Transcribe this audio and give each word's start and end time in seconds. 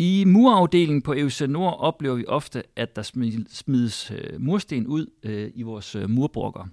I 0.00 0.24
murafdelingen 0.24 1.02
på 1.02 1.12
EUC 1.12 1.40
Nord 1.40 1.76
oplever 1.78 2.14
vi 2.14 2.24
ofte, 2.26 2.62
at 2.76 2.96
der 2.96 3.02
smides 3.50 4.10
øh, 4.10 4.40
mursten 4.40 4.86
ud 4.86 5.06
øh, 5.22 5.50
i 5.54 5.62
vores 5.62 5.94
øh, 5.94 6.10
murbrokker. 6.10 6.66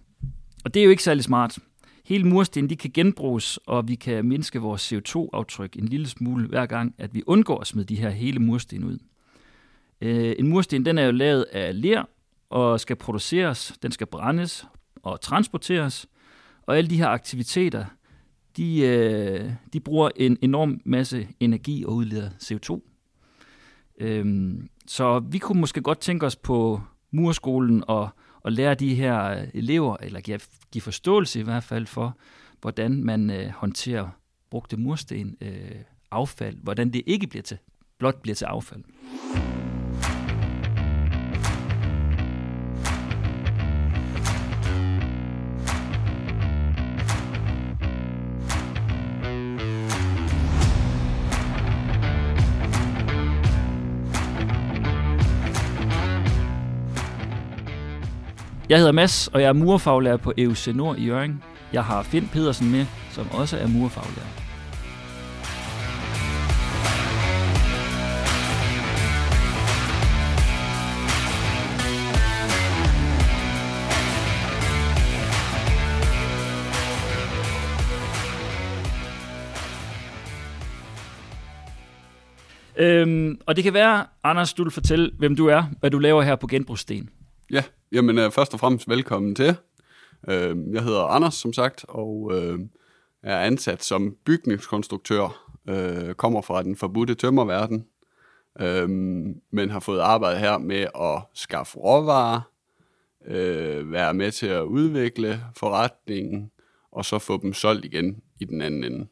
Og 0.65 0.73
det 0.73 0.79
er 0.79 0.83
jo 0.83 0.89
ikke 0.89 1.03
særlig 1.03 1.23
smart. 1.23 1.57
Hele 2.05 2.23
mursten 2.23 2.69
de 2.69 2.75
kan 2.75 2.91
genbruges, 2.93 3.57
og 3.57 3.87
vi 3.87 3.95
kan 3.95 4.25
mindske 4.25 4.59
vores 4.59 4.93
CO2-aftryk 4.93 5.75
en 5.75 5.87
lille 5.87 6.07
smule 6.07 6.47
hver 6.47 6.65
gang, 6.65 6.95
at 6.97 7.13
vi 7.13 7.23
undgår 7.27 7.59
at 7.59 7.67
smide 7.67 7.85
de 7.85 7.95
her 7.95 8.09
hele 8.09 8.39
mursten 8.39 8.83
ud. 8.83 8.97
En 10.01 10.47
mursten 10.47 10.85
den 10.85 10.97
er 10.97 11.05
jo 11.05 11.11
lavet 11.11 11.43
af 11.43 11.81
ler 11.81 12.03
og 12.49 12.79
skal 12.79 12.95
produceres, 12.95 13.73
den 13.81 13.91
skal 13.91 14.07
brændes 14.07 14.65
og 15.03 15.21
transporteres, 15.21 16.07
og 16.61 16.77
alle 16.77 16.89
de 16.89 16.97
her 16.97 17.07
aktiviteter, 17.07 17.85
de, 18.57 19.57
de 19.73 19.79
bruger 19.79 20.09
en 20.15 20.37
enorm 20.41 20.81
masse 20.85 21.27
energi 21.39 21.85
og 21.85 21.93
udleder 21.93 22.29
CO2. 22.29 22.94
Øhm, 23.99 24.69
så 24.87 25.19
vi 25.19 25.37
kunne 25.37 25.61
måske 25.61 25.81
godt 25.81 25.99
tænke 25.99 26.25
os 26.25 26.35
på 26.35 26.81
murskolen 27.11 27.83
og, 27.87 28.09
og 28.41 28.51
lære 28.51 28.75
de 28.75 28.95
her 28.95 29.25
øh, 29.25 29.47
elever, 29.53 29.97
eller 30.01 30.19
give, 30.19 30.39
give 30.71 30.81
forståelse 30.81 31.39
i 31.39 31.43
hvert 31.43 31.63
fald 31.63 31.85
for, 31.85 32.17
hvordan 32.61 33.03
man 33.03 33.29
øh, 33.29 33.49
håndterer 33.49 34.09
brugte 34.49 34.77
mursten, 34.77 35.37
øh, 35.41 35.71
affald, 36.11 36.57
hvordan 36.63 36.89
det 36.89 37.01
ikke 37.05 37.27
bliver 37.27 37.43
til, 37.43 37.57
blot 37.99 38.21
bliver 38.21 38.35
til 38.35 38.45
affald. 38.45 38.83
Jeg 58.69 58.77
hedder 58.77 58.91
Mads, 58.91 59.27
og 59.27 59.41
jeg 59.41 59.47
er 59.47 59.53
murfaglærer 59.53 60.17
på 60.17 60.33
EUC 60.37 60.67
Nord 60.67 60.97
i 60.97 61.05
Jørgen. 61.05 61.43
Jeg 61.73 61.83
har 61.83 62.03
Finn 62.03 62.27
Pedersen 62.27 62.71
med, 62.71 62.85
som 63.11 63.31
også 63.31 63.57
er 63.57 63.67
murfaglærer. 63.67 64.27
Øhm, 82.77 83.39
og 83.45 83.55
det 83.55 83.63
kan 83.63 83.73
være, 83.73 84.05
Anders, 84.23 84.53
du 84.53 84.63
vil 84.63 84.71
fortælle, 84.71 85.11
hvem 85.17 85.35
du 85.35 85.47
er, 85.47 85.63
hvad 85.79 85.91
du 85.91 85.99
laver 85.99 86.21
her 86.21 86.35
på 86.35 86.47
Genbrugssten. 86.47 87.09
Ja, 87.51 87.63
jamen 87.91 88.17
uh, 88.17 88.31
først 88.31 88.53
og 88.53 88.59
fremmest 88.59 88.89
velkommen 88.89 89.35
til. 89.35 89.55
Uh, 90.27 90.73
jeg 90.73 90.83
hedder 90.83 91.01
Anders, 91.01 91.33
som 91.33 91.53
sagt, 91.53 91.85
og 91.87 92.21
uh, 92.21 92.59
er 93.23 93.39
ansat 93.39 93.83
som 93.83 94.15
bygningskonstruktør. 94.25 95.51
Uh, 95.71 96.13
kommer 96.13 96.41
fra 96.41 96.63
den 96.63 96.75
forbudte 96.75 97.15
tømmerverden, 97.15 97.85
uh, 98.61 98.89
men 99.51 99.69
har 99.69 99.79
fået 99.79 99.99
arbejde 99.99 100.39
her 100.39 100.57
med 100.57 100.87
at 100.95 101.21
skaffe 101.33 101.77
råvarer, 101.77 102.41
uh, 103.27 103.91
være 103.91 104.13
med 104.13 104.31
til 104.31 104.47
at 104.47 104.63
udvikle 104.63 105.43
forretningen, 105.57 106.51
og 106.91 107.05
så 107.05 107.19
få 107.19 107.41
dem 107.41 107.53
solgt 107.53 107.85
igen 107.85 108.21
i 108.39 108.45
den 108.45 108.61
anden 108.61 108.83
ende. 108.83 109.07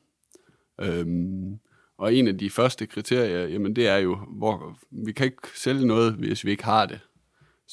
Øhm, 0.82 1.60
og 1.98 2.14
en 2.14 2.28
af 2.28 2.38
de 2.38 2.50
første 2.50 2.86
kriterier, 2.86 3.48
jamen 3.48 3.76
det 3.76 3.88
er 3.88 3.98
jo, 3.98 4.16
hvor 4.16 4.78
vi 4.92 5.12
kan 5.12 5.26
ikke 5.26 5.48
sælge 5.56 5.88
noget, 5.88 6.14
hvis 6.14 6.46
vi 6.46 6.52
ikke 6.52 6.64
har 6.64 6.86
det. 6.86 7.00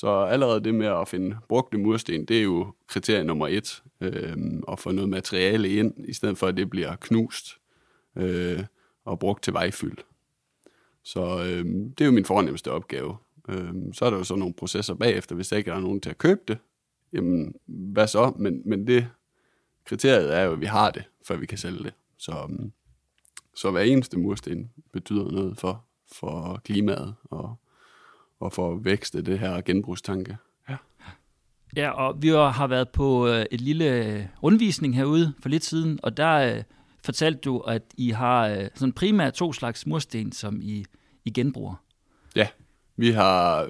Så 0.00 0.08
allerede 0.08 0.64
det 0.64 0.74
med 0.74 0.86
at 0.86 1.08
finde 1.08 1.36
brugte 1.48 1.78
mursten, 1.78 2.24
det 2.24 2.38
er 2.38 2.42
jo 2.42 2.74
kriterie 2.86 3.24
nummer 3.24 3.48
et. 3.48 3.82
Øh, 4.00 4.36
at 4.72 4.78
få 4.78 4.92
noget 4.92 5.08
materiale 5.08 5.68
ind, 5.68 5.94
i 6.08 6.12
stedet 6.12 6.38
for 6.38 6.46
at 6.46 6.56
det 6.56 6.70
bliver 6.70 6.96
knust 6.96 7.58
øh, 8.16 8.64
og 9.04 9.18
brugt 9.18 9.42
til 9.42 9.52
vejfyld. 9.52 9.98
Så 11.02 11.20
øh, 11.20 11.64
det 11.64 12.00
er 12.00 12.04
jo 12.04 12.10
min 12.10 12.24
fornemmeste 12.24 12.70
opgave. 12.70 13.16
Øh, 13.48 13.74
så 13.92 14.04
er 14.04 14.10
der 14.10 14.16
jo 14.16 14.24
så 14.24 14.36
nogle 14.36 14.54
processer 14.54 14.94
bagefter, 14.94 15.34
hvis 15.34 15.48
der 15.48 15.56
ikke 15.56 15.70
er 15.70 15.80
nogen 15.80 16.00
til 16.00 16.10
at 16.10 16.18
købe 16.18 16.40
det. 16.48 16.58
Jamen, 17.12 17.54
hvad 17.66 18.06
så? 18.06 18.32
Men, 18.36 18.62
men 18.64 18.86
det 18.86 19.08
kriteriet 19.84 20.36
er 20.36 20.42
jo, 20.42 20.52
at 20.52 20.60
vi 20.60 20.66
har 20.66 20.90
det, 20.90 21.04
før 21.26 21.36
vi 21.36 21.46
kan 21.46 21.58
sælge 21.58 21.84
det. 21.84 21.92
Så, 22.18 22.32
øhm, 22.50 22.72
så 23.54 23.70
hver 23.70 23.80
eneste 23.80 24.18
mursten 24.18 24.70
betyder 24.92 25.30
noget 25.30 25.58
for, 25.58 25.84
for 26.12 26.60
klimaet 26.64 27.14
og 27.24 27.56
og 28.40 28.52
for 28.52 28.72
at 28.72 28.84
vækste 28.84 29.22
det 29.22 29.38
her 29.38 29.60
genbrugstanke. 29.60 30.36
Ja. 30.68 30.76
Ja, 31.76 31.90
og 31.90 32.22
vi 32.22 32.28
har 32.28 32.66
været 32.66 32.88
på 32.88 33.28
øh, 33.28 33.44
et 33.50 33.60
lille 33.60 34.30
rundvisning 34.42 34.96
herude 34.96 35.32
for 35.42 35.48
lidt 35.48 35.64
siden, 35.64 36.00
og 36.02 36.16
der 36.16 36.56
øh, 36.56 36.62
fortalte 37.04 37.40
du, 37.40 37.58
at 37.58 37.82
I 37.96 38.10
har 38.10 38.48
øh, 38.48 38.68
sådan 38.74 38.92
primært 38.92 39.32
to 39.32 39.52
slags 39.52 39.86
mursten, 39.86 40.32
som 40.32 40.60
I, 40.62 40.84
I 41.24 41.30
genbruger. 41.30 41.74
Ja, 42.36 42.48
vi 42.96 43.10
har, 43.10 43.68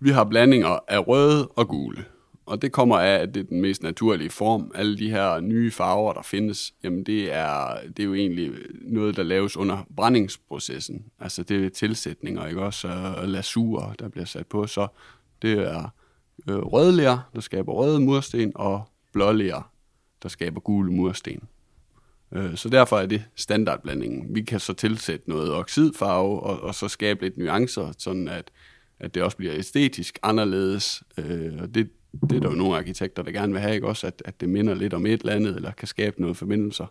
vi 0.00 0.10
har 0.10 0.24
blandinger 0.24 0.78
af 0.88 1.08
røde 1.08 1.48
og 1.48 1.68
gule. 1.68 2.04
Og 2.46 2.62
det 2.62 2.72
kommer 2.72 2.98
af, 2.98 3.18
at 3.18 3.34
det 3.34 3.40
er 3.40 3.44
den 3.44 3.60
mest 3.60 3.82
naturlige 3.82 4.30
form. 4.30 4.72
Alle 4.74 4.98
de 4.98 5.10
her 5.10 5.40
nye 5.40 5.70
farver, 5.70 6.12
der 6.12 6.22
findes, 6.22 6.74
jamen 6.84 7.04
det 7.04 7.32
er, 7.32 7.76
det 7.88 7.98
er 7.98 8.04
jo 8.04 8.14
egentlig 8.14 8.52
noget, 8.80 9.16
der 9.16 9.22
laves 9.22 9.56
under 9.56 9.86
brændingsprocessen. 9.96 11.04
Altså 11.18 11.42
det 11.42 11.64
er 11.66 11.70
tilsætninger, 11.70 12.46
ikke 12.46 12.62
også? 12.62 12.88
Og 13.16 13.28
lasurer, 13.28 13.92
der 13.92 14.08
bliver 14.08 14.24
sat 14.24 14.46
på. 14.46 14.66
Så 14.66 14.86
det 15.42 15.52
er 15.52 15.94
øh, 16.48 16.56
rødler, 16.56 17.18
der 17.34 17.40
skaber 17.40 17.72
røde 17.72 18.00
mursten, 18.00 18.52
og 18.54 18.84
blålæger, 19.12 19.70
der 20.22 20.28
skaber 20.28 20.60
gule 20.60 20.92
mursten. 20.92 21.42
Øh, 22.32 22.56
så 22.56 22.68
derfor 22.68 22.98
er 22.98 23.06
det 23.06 23.24
standardblandingen. 23.34 24.34
Vi 24.34 24.42
kan 24.42 24.60
så 24.60 24.72
tilsætte 24.72 25.30
noget 25.30 25.52
oxidfarve, 25.52 26.40
og, 26.40 26.60
og 26.60 26.74
så 26.74 26.88
skabe 26.88 27.22
lidt 27.22 27.38
nuancer, 27.38 27.92
sådan 27.98 28.28
at, 28.28 28.50
at 29.00 29.14
det 29.14 29.22
også 29.22 29.36
bliver 29.36 29.54
æstetisk 29.54 30.18
anderledes. 30.22 31.02
Øh, 31.18 31.52
og 31.60 31.74
det, 31.74 31.90
det 32.20 32.32
er 32.32 32.40
der 32.40 32.50
jo 32.50 32.54
nogle 32.56 32.76
arkitekter, 32.76 33.22
der 33.22 33.32
gerne 33.32 33.52
vil 33.52 33.62
have, 33.62 33.74
ikke 33.74 33.86
også, 33.86 34.06
at, 34.06 34.22
at 34.24 34.40
det 34.40 34.48
minder 34.48 34.74
lidt 34.74 34.94
om 34.94 35.06
et 35.06 35.20
eller 35.20 35.32
andet, 35.32 35.56
eller 35.56 35.70
kan 35.70 35.88
skabe 35.88 36.20
noget 36.20 36.36
forbindelser. 36.36 36.86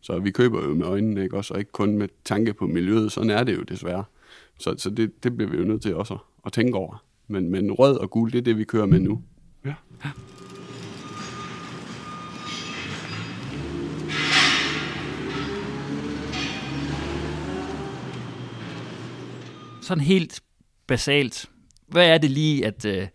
Så 0.00 0.18
vi 0.18 0.30
køber 0.30 0.62
jo 0.62 0.74
med 0.74 0.86
øjnene, 0.86 1.22
ikke 1.22 1.36
også, 1.36 1.54
og 1.54 1.60
ikke 1.60 1.72
kun 1.72 1.98
med 1.98 2.08
tanke 2.24 2.54
på 2.54 2.66
miljøet. 2.66 3.12
Sådan 3.12 3.30
er 3.30 3.44
det 3.44 3.56
jo 3.56 3.62
desværre. 3.62 4.04
Så, 4.58 4.74
så 4.78 4.90
det, 4.90 5.24
det 5.24 5.36
bliver 5.36 5.50
vi 5.50 5.56
jo 5.56 5.64
nødt 5.64 5.82
til 5.82 5.96
også 5.96 6.14
at, 6.14 6.20
at 6.46 6.52
tænke 6.52 6.78
over. 6.78 7.04
Men, 7.28 7.50
men 7.50 7.72
rød 7.72 7.96
og 7.96 8.10
gul, 8.10 8.32
det 8.32 8.38
er 8.38 8.42
det, 8.42 8.58
vi 8.58 8.64
kører 8.64 8.86
med 8.86 9.00
nu. 9.00 9.22
Ja. 9.64 9.74
Sådan 19.82 20.04
helt 20.04 20.42
basalt. 20.86 21.48
Hvad 21.86 22.08
er 22.08 22.18
det 22.18 22.30
lige, 22.30 22.66
at, 22.66 22.84
øh, 22.84 23.06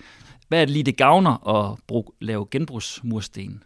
hvad 0.48 0.62
er 0.62 0.66
det 0.66 0.74
lige, 0.74 0.84
det 0.84 0.98
gavner 0.98 1.48
at 1.48 1.78
bruge, 1.88 2.06
lave 2.22 2.48
genbrugsmursten? 2.52 3.64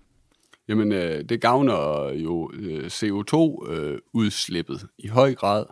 Jamen, 0.68 0.92
øh, 0.92 1.24
det 1.24 1.42
gavner 1.42 2.10
jo 2.10 2.52
øh, 2.54 2.86
CO2-udslippet 2.86 4.84
øh, 4.84 4.90
i 4.98 5.08
høj 5.08 5.36
grad, 5.36 5.66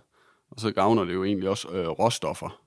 og 0.52 0.60
så 0.60 0.72
gavner 0.72 1.04
det 1.04 1.14
jo 1.14 1.24
egentlig 1.24 1.50
også 1.50 1.68
øh, 1.70 1.88
råstoffer. 1.88 2.62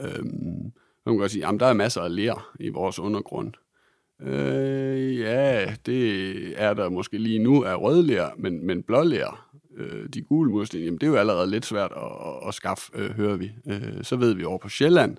Øhm, 0.00 0.72
man 1.06 1.14
kan 1.14 1.16
godt 1.16 1.30
sige, 1.30 1.46
at 1.46 1.60
der 1.60 1.66
er 1.66 1.72
masser 1.72 2.00
af 2.00 2.14
ler 2.16 2.54
i 2.60 2.68
vores 2.68 2.98
undergrund. 2.98 3.52
Øh, 4.22 5.18
ja, 5.18 5.74
det 5.86 6.62
er 6.62 6.74
der 6.74 6.88
måske 6.88 7.18
lige 7.18 7.38
nu 7.38 7.64
af 7.64 7.80
rødler, 7.80 8.30
men, 8.36 8.66
men 8.66 8.82
blåler, 8.82 9.48
øh, 9.76 10.08
de 10.08 10.22
gule 10.22 10.50
mursten, 10.50 10.80
jamen 10.80 10.98
det 10.98 11.06
er 11.06 11.10
jo 11.10 11.16
allerede 11.16 11.50
lidt 11.50 11.66
svært 11.66 11.92
at, 11.96 12.02
at, 12.02 12.48
at 12.48 12.54
skaffe, 12.54 12.92
øh, 12.94 13.10
hører 13.10 13.36
vi. 13.36 13.50
Øh, 13.66 14.02
så 14.04 14.16
ved 14.16 14.34
vi 14.34 14.44
over 14.44 14.58
på 14.58 14.68
Sjælland, 14.68 15.16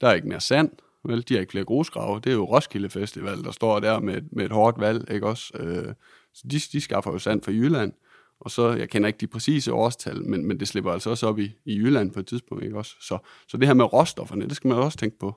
der 0.00 0.08
er 0.08 0.14
ikke 0.14 0.28
mere 0.28 0.40
sand, 0.40 0.70
Vel, 1.04 1.28
de 1.28 1.34
har 1.34 1.40
ikke 1.40 1.50
flere 1.50 1.64
grusgrave. 1.64 2.20
Det 2.20 2.30
er 2.30 2.34
jo 2.34 2.44
Roskilde 2.44 2.90
Festival, 2.90 3.44
der 3.44 3.50
står 3.50 3.80
der 3.80 4.00
med, 4.00 4.22
med 4.32 4.44
et 4.44 4.52
hårdt 4.52 4.80
valg, 4.80 5.10
ikke 5.10 5.26
også? 5.26 5.52
Øh, 5.58 5.94
så 6.34 6.42
de, 6.50 6.58
de 6.58 6.80
skaffer 6.80 7.12
jo 7.12 7.18
sand 7.18 7.42
fra 7.42 7.52
Jylland. 7.52 7.92
Og 8.40 8.50
så, 8.50 8.72
jeg 8.72 8.88
kender 8.88 9.06
ikke 9.06 9.18
de 9.18 9.26
præcise 9.26 9.72
årstal, 9.72 10.22
men, 10.24 10.46
men 10.46 10.60
det 10.60 10.68
slipper 10.68 10.92
altså 10.92 11.10
også 11.10 11.26
op 11.26 11.38
i, 11.38 11.50
i 11.64 11.76
Jylland 11.76 12.12
på 12.12 12.20
et 12.20 12.26
tidspunkt, 12.26 12.64
ikke 12.64 12.78
også? 12.78 12.96
Så, 13.00 13.18
så 13.48 13.56
det 13.56 13.66
her 13.66 13.74
med 13.74 13.92
råstofferne, 13.92 14.48
det 14.48 14.56
skal 14.56 14.68
man 14.68 14.78
også 14.78 14.98
tænke 14.98 15.18
på. 15.18 15.34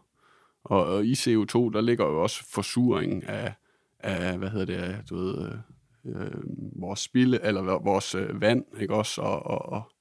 Og, 0.63 0.85
og 0.85 1.05
i 1.05 1.13
CO2, 1.13 1.71
der 1.73 1.81
ligger 1.81 2.05
jo 2.05 2.23
også 2.23 2.43
forsuring 2.49 3.27
af, 3.27 3.53
af 3.99 4.37
hvad 4.37 4.49
hedder 4.49 4.65
det, 4.65 5.09
du 5.09 5.15
ved, 5.15 5.45
øh, 5.45 5.51
øh 6.05 6.31
vores 6.79 6.99
spilde, 6.99 7.39
eller 7.43 7.61
vores 7.61 8.15
øh, 8.15 8.41
vand, 8.41 8.65
ikke 8.79 8.93
også? 8.93 9.21
Og, 9.21 9.45
og, 9.45 9.65
og, 9.65 9.91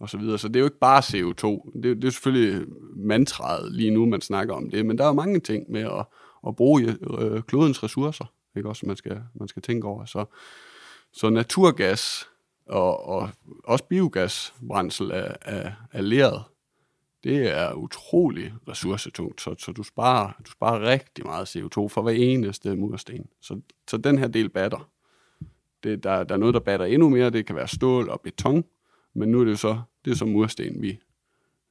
og 0.00 0.10
så 0.10 0.18
videre. 0.18 0.38
Så 0.38 0.48
det 0.48 0.56
er 0.56 0.60
jo 0.60 0.66
ikke 0.66 0.78
bare 0.78 1.00
CO2. 1.00 1.70
Det, 1.80 1.96
det 1.96 2.04
er 2.04 2.10
selvfølgelig 2.10 2.66
mantraet 2.96 3.72
lige 3.72 3.90
nu, 3.90 4.06
man 4.06 4.20
snakker 4.20 4.54
om 4.54 4.70
det, 4.70 4.86
men 4.86 4.98
der 4.98 5.04
er 5.04 5.12
mange 5.12 5.40
ting 5.40 5.70
med 5.70 5.80
at, 5.80 6.06
at 6.48 6.56
bruge 6.56 6.96
øh, 7.18 7.42
klodens 7.42 7.82
ressourcer, 7.82 8.24
ikke 8.56 8.68
også, 8.68 8.86
man 8.86 8.96
skal, 8.96 9.22
man 9.34 9.48
skal 9.48 9.62
tænke 9.62 9.86
over. 9.86 10.04
Så, 10.04 10.24
så 11.12 11.30
naturgas 11.30 12.28
og, 12.66 13.08
og 13.08 13.30
også 13.64 13.84
biogasbrændsel 13.84 15.12
af, 15.12 15.36
af, 15.42 15.72
af 15.92 16.08
leret, 16.08 16.42
det 17.24 17.56
er 17.56 17.72
utrolig 17.72 18.54
ressourcetungt, 18.68 19.40
så, 19.40 19.54
så 19.58 19.72
du, 19.72 19.82
sparer, 19.82 20.32
du 20.46 20.50
sparer 20.50 20.80
rigtig 20.80 21.26
meget 21.26 21.56
CO2 21.56 21.88
for 21.88 22.02
hver 22.02 22.12
eneste 22.12 22.76
mursten. 22.76 23.26
Så, 23.40 23.60
så 23.88 23.96
den 23.96 24.18
her 24.18 24.28
del 24.28 24.48
batter. 24.48 24.90
Det, 25.82 26.04
der, 26.04 26.24
der 26.24 26.34
er 26.34 26.38
noget, 26.38 26.54
der 26.54 26.60
batter 26.60 26.86
endnu 26.86 27.08
mere, 27.08 27.30
det 27.30 27.46
kan 27.46 27.56
være 27.56 27.68
stål 27.68 28.08
og 28.08 28.20
beton, 28.20 28.64
men 29.14 29.28
nu 29.28 29.40
er 29.40 29.44
det 29.44 29.50
jo 29.50 29.56
så, 29.56 29.80
det 30.04 30.10
er 30.10 30.14
så 30.14 30.24
mursten, 30.24 30.82
vi, 30.82 30.98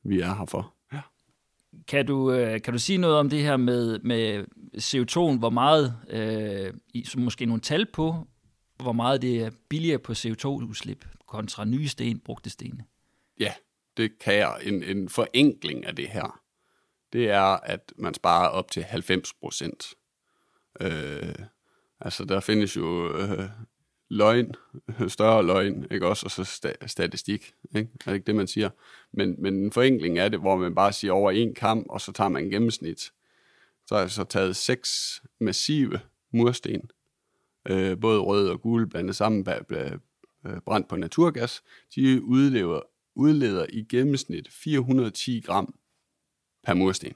vi 0.03 0.19
er 0.19 0.35
her 0.35 0.45
for. 0.45 0.73
Ja. 0.93 1.01
Kan 1.87 2.05
du, 2.05 2.31
øh, 2.31 2.61
kan 2.61 2.73
du 2.73 2.79
sige 2.79 2.97
noget 2.97 3.17
om 3.17 3.29
det 3.29 3.41
her 3.41 3.57
med, 3.57 3.99
med 3.99 4.45
CO2'en, 4.77 5.39
hvor 5.39 5.49
meget, 5.49 5.95
øh, 6.09 6.73
i, 6.93 7.05
måske 7.17 7.45
nogle 7.45 7.61
tal 7.61 7.85
på, 7.93 8.27
hvor 8.77 8.91
meget 8.91 9.21
det 9.21 9.41
er 9.41 9.51
billigere 9.69 9.99
på 9.99 10.11
CO2-udslip 10.11 11.05
kontra 11.27 11.65
nye 11.65 11.87
sten, 11.87 12.19
brugte 12.19 12.49
sten? 12.49 12.81
Ja, 13.39 13.53
det 13.97 14.19
kan 14.19 14.35
jeg. 14.35 14.59
En, 14.63 14.83
en 14.83 15.09
forenkling 15.09 15.85
af 15.85 15.95
det 15.95 16.09
her, 16.09 16.41
det 17.13 17.29
er, 17.29 17.41
at 17.43 17.93
man 17.97 18.13
sparer 18.13 18.47
op 18.47 18.71
til 18.71 18.83
90 18.83 19.33
procent. 19.33 19.93
Øh, 20.81 21.35
altså, 21.99 22.25
der 22.25 22.39
findes 22.39 22.75
jo 22.75 23.17
øh, 23.17 23.49
løgn, 24.09 24.53
større 25.07 25.45
løgn, 25.45 25.87
ikke 25.91 26.07
også, 26.07 26.25
og 26.25 26.31
så 26.31 26.41
sta- 26.41 26.87
statistik, 26.87 27.53
ikke? 27.75 27.89
Er 27.99 28.05
det 28.05 28.13
ikke 28.13 28.27
det, 28.27 28.35
man 28.35 28.47
siger? 28.47 28.69
Men, 29.11 29.35
men 29.37 29.55
en 29.55 29.71
forenkling 29.71 30.19
er 30.19 30.29
det, 30.29 30.39
hvor 30.39 30.55
man 30.55 30.75
bare 30.75 30.93
siger 30.93 31.11
over 31.11 31.31
en 31.31 31.53
kamp, 31.53 31.85
og 31.89 32.01
så 32.01 32.11
tager 32.11 32.29
man 32.29 32.43
en 32.43 32.51
gennemsnit. 32.51 33.11
Så 33.87 33.95
har 33.95 34.01
jeg 34.01 34.11
så 34.11 34.23
taget 34.23 34.55
seks 34.55 35.21
massive 35.39 35.99
mursten, 36.31 36.91
øh, 37.69 37.99
både 37.99 38.19
rød 38.19 38.49
og 38.49 38.61
gul, 38.61 38.87
blandet 38.87 39.15
sammen, 39.15 39.43
bag 39.43 39.61
øh, 40.45 40.61
brændt 40.65 40.87
på 40.87 40.95
naturgas. 40.95 41.63
De 41.95 42.23
udlever, 42.23 42.81
udleder 43.15 43.65
i 43.69 43.83
gennemsnit 43.83 44.47
410 44.51 45.39
gram 45.39 45.75
per 46.63 46.73
mursten. 46.73 47.13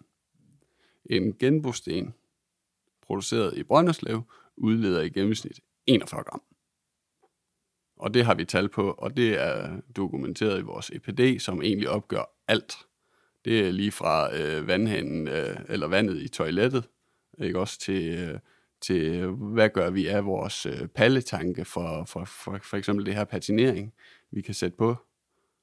En 1.06 1.34
genbrugssten, 1.38 2.14
produceret 3.02 3.58
i 3.58 3.64
Brønderslev, 3.64 4.22
udleder 4.58 5.02
i 5.02 5.10
gennemsnit 5.10 5.60
41 5.88 6.24
gram. 6.24 6.42
Og 8.04 8.14
det 8.14 8.26
har 8.26 8.36
vi 8.36 8.46
tal 8.46 8.70
på, 8.70 8.92
og 8.92 9.18
det 9.18 9.42
er 9.42 9.82
dokumenteret 9.96 10.60
i 10.60 10.64
vores 10.64 10.90
EPD, 10.90 11.40
som 11.40 11.62
egentlig 11.62 11.90
opgør 11.90 12.34
alt. 12.48 12.74
Det 13.46 13.68
er 13.68 13.72
lige 13.72 13.92
fra 13.92 14.36
øh, 14.36 14.68
vandhanen, 14.68 15.28
øh, 15.28 15.58
eller 15.70 15.88
vandet 15.88 16.22
i 16.22 16.28
toilettet, 16.28 16.90
ikke 17.40 17.60
også 17.60 17.80
til, 17.80 18.20
øh, 18.20 18.40
til 18.82 19.28
hvad 19.28 19.70
gør 19.70 19.90
vi 19.90 20.08
af 20.08 20.26
vores 20.26 20.66
øh, 20.66 20.88
palletanke 20.88 21.66
for, 21.66 22.04
for, 22.06 22.26
for, 22.26 22.60
for 22.64 22.78
eksempel 22.78 23.06
det 23.06 23.16
her 23.16 23.24
patinering, 23.24 23.94
vi 24.32 24.42
kan 24.42 24.54
sætte 24.54 24.78
på. 24.78 24.96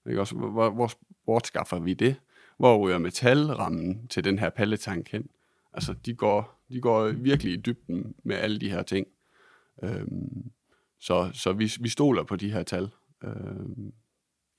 Ikke 0.08 0.20
også, 0.20 0.34
hvor, 0.34 0.70
hvor, 0.70 0.90
hvor 1.25 1.40
skaffer 1.44 1.78
vi 1.78 1.94
det? 1.94 2.16
Hvor 2.58 2.78
ryger 2.78 2.98
metalrammen 2.98 4.06
til 4.08 4.25
den 4.25 4.38
her 4.38 4.50
palletank 4.50 5.08
hen? 5.08 5.28
Altså, 5.72 5.94
de 6.06 6.14
går, 6.14 6.64
de 6.72 6.81
går 6.81 7.08
virkelig 7.08 7.52
i 7.52 7.56
dybden 7.56 8.14
med 8.22 8.37
alle 8.37 8.58
de 8.58 8.70
her 8.70 8.82
ting. 8.82 9.06
Øhm, 9.82 10.50
så, 11.00 11.31
så 11.35 11.52
vi, 11.52 11.73
vi 11.81 11.88
stoler 11.88 12.23
på 12.23 12.37
de 12.37 12.52
her 12.52 12.62
tal 12.62 12.91
øh, 13.25 13.32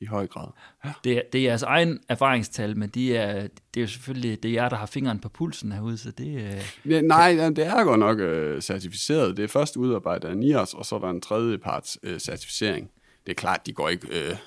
i 0.01 0.05
høj 0.05 0.27
grad. 0.27 0.47
Ja. 0.85 0.93
Det, 1.03 1.17
er, 1.17 1.21
det 1.33 1.39
er 1.39 1.43
jeres 1.43 1.63
egen 1.63 1.99
erfaringstal, 2.09 2.77
men 2.77 2.89
de 2.89 3.17
er, 3.17 3.41
det 3.41 3.79
er 3.79 3.81
jo 3.81 3.87
selvfølgelig 3.87 4.43
det 4.43 4.49
er 4.49 4.53
jer, 4.53 4.69
der 4.69 4.75
har 4.75 4.85
fingeren 4.85 5.19
på 5.19 5.29
pulsen 5.29 5.71
herude, 5.71 5.97
så 5.97 6.11
det 6.11 6.27
øh, 6.27 6.91
ja, 6.91 7.01
Nej, 7.01 7.49
det 7.49 7.67
er 7.67 7.83
godt 7.83 7.99
nok 7.99 8.19
øh, 8.19 8.61
certificeret. 8.61 9.37
Det 9.37 9.43
er 9.43 9.47
først 9.47 9.77
udarbejdet 9.77 10.27
af 10.27 10.37
NIOS, 10.37 10.73
og 10.73 10.85
så 10.85 10.95
er 10.95 10.99
der 10.99 11.09
en 11.09 11.21
tredje 11.21 11.57
parts 11.57 11.99
øh, 12.03 12.19
certificering. 12.19 12.91
Det 13.25 13.31
er 13.31 13.35
klart, 13.35 13.65
de 13.65 13.73
går 13.73 13.89
ikke 13.89 14.07
øh, 14.29 14.37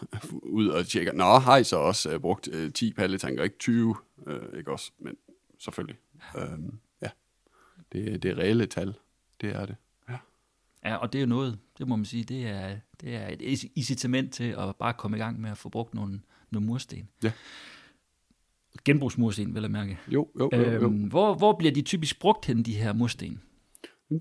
ud 0.42 0.68
og 0.68 0.86
tjekker, 0.86 1.12
nå, 1.12 1.24
har 1.24 1.56
I 1.56 1.64
så 1.64 1.76
også 1.76 2.10
øh, 2.10 2.20
brugt 2.20 2.48
øh, 2.52 2.72
10 2.72 2.92
palletanker, 2.92 3.42
ikke 3.42 3.58
20, 3.58 3.96
øh, 4.26 4.58
ikke 4.58 4.72
også? 4.72 4.90
Men 4.98 5.16
selvfølgelig. 5.58 5.96
Øh, 6.36 6.58
ja, 7.02 7.08
det, 7.92 8.22
det 8.22 8.30
er 8.30 8.38
reelle 8.38 8.66
tal. 8.66 8.94
Det 9.40 9.50
er 9.50 9.66
det. 9.66 9.76
Ja, 10.84 10.96
og 10.96 11.12
det 11.12 11.18
er 11.18 11.22
jo 11.22 11.28
noget, 11.28 11.58
det 11.78 11.88
må 11.88 11.96
man 11.96 12.04
sige, 12.04 12.24
det 12.24 12.46
er, 12.46 12.76
det 13.00 13.16
er 13.16 13.28
et 13.28 13.64
incitament 13.74 14.32
til 14.32 14.44
at 14.44 14.76
bare 14.78 14.92
komme 14.92 15.16
i 15.16 15.20
gang 15.20 15.40
med 15.40 15.50
at 15.50 15.58
få 15.58 15.68
brugt 15.68 15.94
nogle, 15.94 16.20
nogle 16.50 16.66
mursten. 16.66 17.08
Ja. 17.22 17.32
Genbrugsmursten, 18.84 19.54
vil 19.54 19.62
jeg 19.62 19.70
mærke. 19.70 19.98
Jo, 20.08 20.28
jo, 20.38 20.50
jo. 20.52 20.58
jo. 20.58 20.70
Øhm, 20.70 21.02
hvor, 21.02 21.34
hvor 21.34 21.52
bliver 21.52 21.72
de 21.72 21.82
typisk 21.82 22.20
brugt 22.20 22.46
hen, 22.46 22.62
de 22.62 22.74
her 22.74 22.92
mursten? 22.92 23.42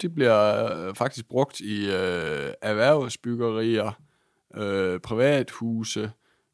De 0.01 0.09
bliver 0.09 0.65
øh, 0.87 0.95
faktisk 0.95 1.27
brugt 1.27 1.59
i 1.59 1.85
øh, 1.85 2.53
erhvervsbyggerier, 2.61 4.01
øh, 4.55 4.99
privathuse, 4.99 6.11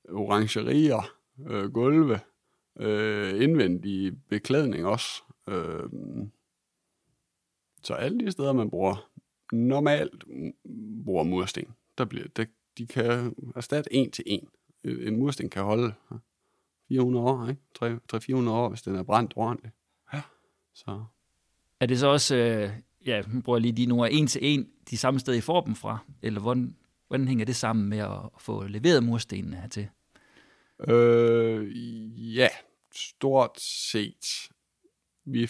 orangerier, 0.09 1.11
øh, 1.49 1.71
gulve, 1.71 2.19
øh, 2.79 3.43
indvendig 3.43 4.13
beklædning 4.29 4.85
også. 4.85 5.23
Øh, 5.49 5.89
så 7.83 7.93
alle 7.93 8.19
de 8.19 8.31
steder, 8.31 8.53
man 8.53 8.69
bruger 8.69 9.09
normalt 9.51 10.23
bruger 11.05 11.23
mursten, 11.23 11.65
der 11.97 12.05
bliver, 12.05 12.27
der, 12.35 12.45
de 12.77 12.87
kan 12.87 13.35
erstatte 13.55 13.93
en 13.93 14.11
til 14.11 14.23
en. 14.27 14.47
En 14.83 15.17
mursten 15.17 15.49
kan 15.49 15.63
holde 15.63 15.93
400 16.89 17.25
år, 17.25 17.47
ikke? 17.47 17.61
300-400 18.45 18.49
år, 18.49 18.69
hvis 18.69 18.81
den 18.81 18.95
er 18.95 19.03
brændt 19.03 19.33
ordentligt. 19.35 19.73
Ja. 20.13 20.21
Så. 20.73 21.03
Er 21.79 21.85
det 21.85 21.99
så 21.99 22.07
også, 22.07 22.35
øh, 22.35 22.71
ja, 23.05 23.21
nu 23.27 23.41
bruger 23.41 23.57
jeg 23.57 23.61
lige 23.61 23.85
de 23.85 23.91
ord, 23.91 24.09
en 24.11 24.27
til 24.27 24.41
en, 24.43 24.69
de 24.89 24.97
samme 24.97 25.19
steder, 25.19 25.37
I 25.37 25.41
får 25.41 25.61
dem 25.61 25.75
fra? 25.75 25.97
Eller 26.21 26.39
hvordan, 26.39 26.75
hvordan 27.07 27.27
hænger 27.27 27.45
det 27.45 27.55
sammen 27.55 27.89
med 27.89 27.97
at 27.97 28.19
få 28.39 28.63
leveret 28.63 29.03
murstenene 29.03 29.55
hertil? 29.55 29.89
Øh, 30.87 32.35
ja, 32.35 32.47
stort 32.95 33.59
set. 33.59 34.49
Vi 35.25 35.49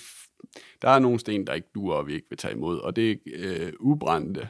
der 0.81 0.89
er 0.89 0.99
nogle 0.99 1.19
sten, 1.19 1.47
der 1.47 1.53
ikke 1.53 1.67
duer, 1.75 1.95
og 1.95 2.07
vi 2.07 2.13
ikke 2.13 2.27
vil 2.29 2.37
tage 2.37 2.53
imod, 2.53 2.79
og 2.79 2.95
det 2.95 3.11
er 3.11 3.15
øh, 3.35 3.73
ubrændte, 3.79 4.49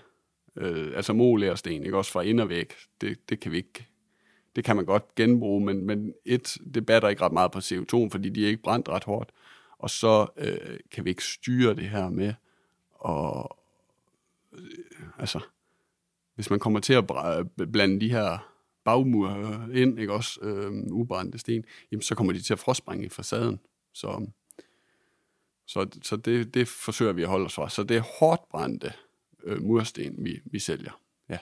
øh, 0.56 0.92
altså 0.96 1.14
molærsten, 1.14 1.86
ikke? 1.86 1.98
Også 1.98 2.12
fra 2.12 2.22
ind 2.22 2.40
og 2.40 2.50
væk, 2.50 2.74
det, 3.02 3.30
det 3.30 3.40
kan 3.40 3.52
vi 3.52 3.58
ikke, 3.58 3.88
det 4.56 4.64
kan 4.64 4.76
man 4.76 4.86
godt 4.86 5.16
genbruge, 5.16 5.66
men, 5.66 5.86
men 5.86 6.14
et, 6.26 6.58
det 6.74 6.86
batter 6.86 7.10
ikke 7.10 7.22
ret 7.22 7.32
meget 7.32 7.52
på 7.52 7.60
CO2, 7.60 8.10
fordi 8.12 8.30
de 8.30 8.44
er 8.44 8.48
ikke 8.48 8.62
brændt 8.62 8.90
ret 8.90 9.04
hårdt, 9.04 9.32
og 9.78 9.90
så 9.90 10.28
øh, 10.38 10.80
kan 10.92 11.06
vi 11.06 11.10
ikke 11.10 11.24
styre 11.24 11.76
det 11.76 11.90
her 11.90 12.10
med, 12.10 12.34
og 12.92 13.58
øh, 14.54 14.60
altså, 15.18 15.40
hvis 16.36 16.50
man 16.50 16.60
kommer 16.60 16.80
til 16.80 16.94
at 16.94 17.08
blande 17.72 18.00
de 18.00 18.12
her 18.12 18.50
bagmur 18.84 19.30
ind, 19.74 20.00
ikke? 20.00 20.14
Også, 20.14 20.40
øh, 20.42 20.72
ubrændte 20.92 21.40
sten, 21.40 21.64
jamen 21.92 22.02
så 22.02 22.16
kommer 22.16 22.34
de 22.34 22.42
til 22.42 22.54
at 22.54 22.60
frostbrænde 22.60 23.06
i 23.06 23.10
facaden. 23.10 23.60
Så 23.94 24.28
så, 25.70 25.88
så 26.02 26.16
det, 26.16 26.54
det 26.54 26.68
forsøger 26.68 27.14
vi 27.14 27.22
at 27.22 27.28
holde 27.28 27.46
os 27.46 27.54
fra. 27.54 27.70
Så 27.70 27.84
det 27.84 27.98
er 27.98 28.20
hårdt 28.20 28.50
brændte 28.50 28.94
øh, 29.44 29.62
mursten, 29.62 30.26
vi, 30.26 30.40
vi 30.46 30.60
sælger. 30.60 31.02
Ja. 31.30 31.38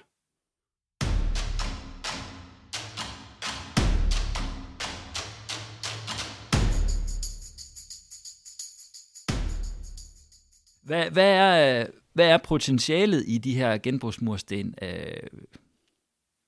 Hvad, 10.81 11.11
hvad, 11.11 11.31
er, 11.31 11.87
hvad 12.13 12.29
er 12.29 12.37
potentialet 12.37 13.23
i 13.27 13.37
de 13.37 13.53
her 13.53 13.77
genbrugsmursten? 13.77 14.75
Øh? 14.81 15.27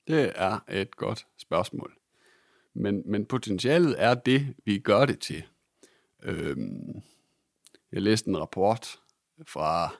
Det 0.08 0.32
er 0.36 0.60
et 0.70 0.96
godt 0.96 1.28
spørgsmål. 1.38 1.94
Men, 2.74 3.04
men 3.06 3.26
potentialet 3.26 3.96
er 3.98 4.14
det, 4.14 4.56
vi 4.66 4.80
gør 4.80 5.06
det 5.06 5.20
til. 5.20 5.44
Øhm, 6.24 7.02
jeg 7.92 8.02
læste 8.02 8.30
en 8.30 8.38
rapport 8.40 9.00
fra 9.48 9.96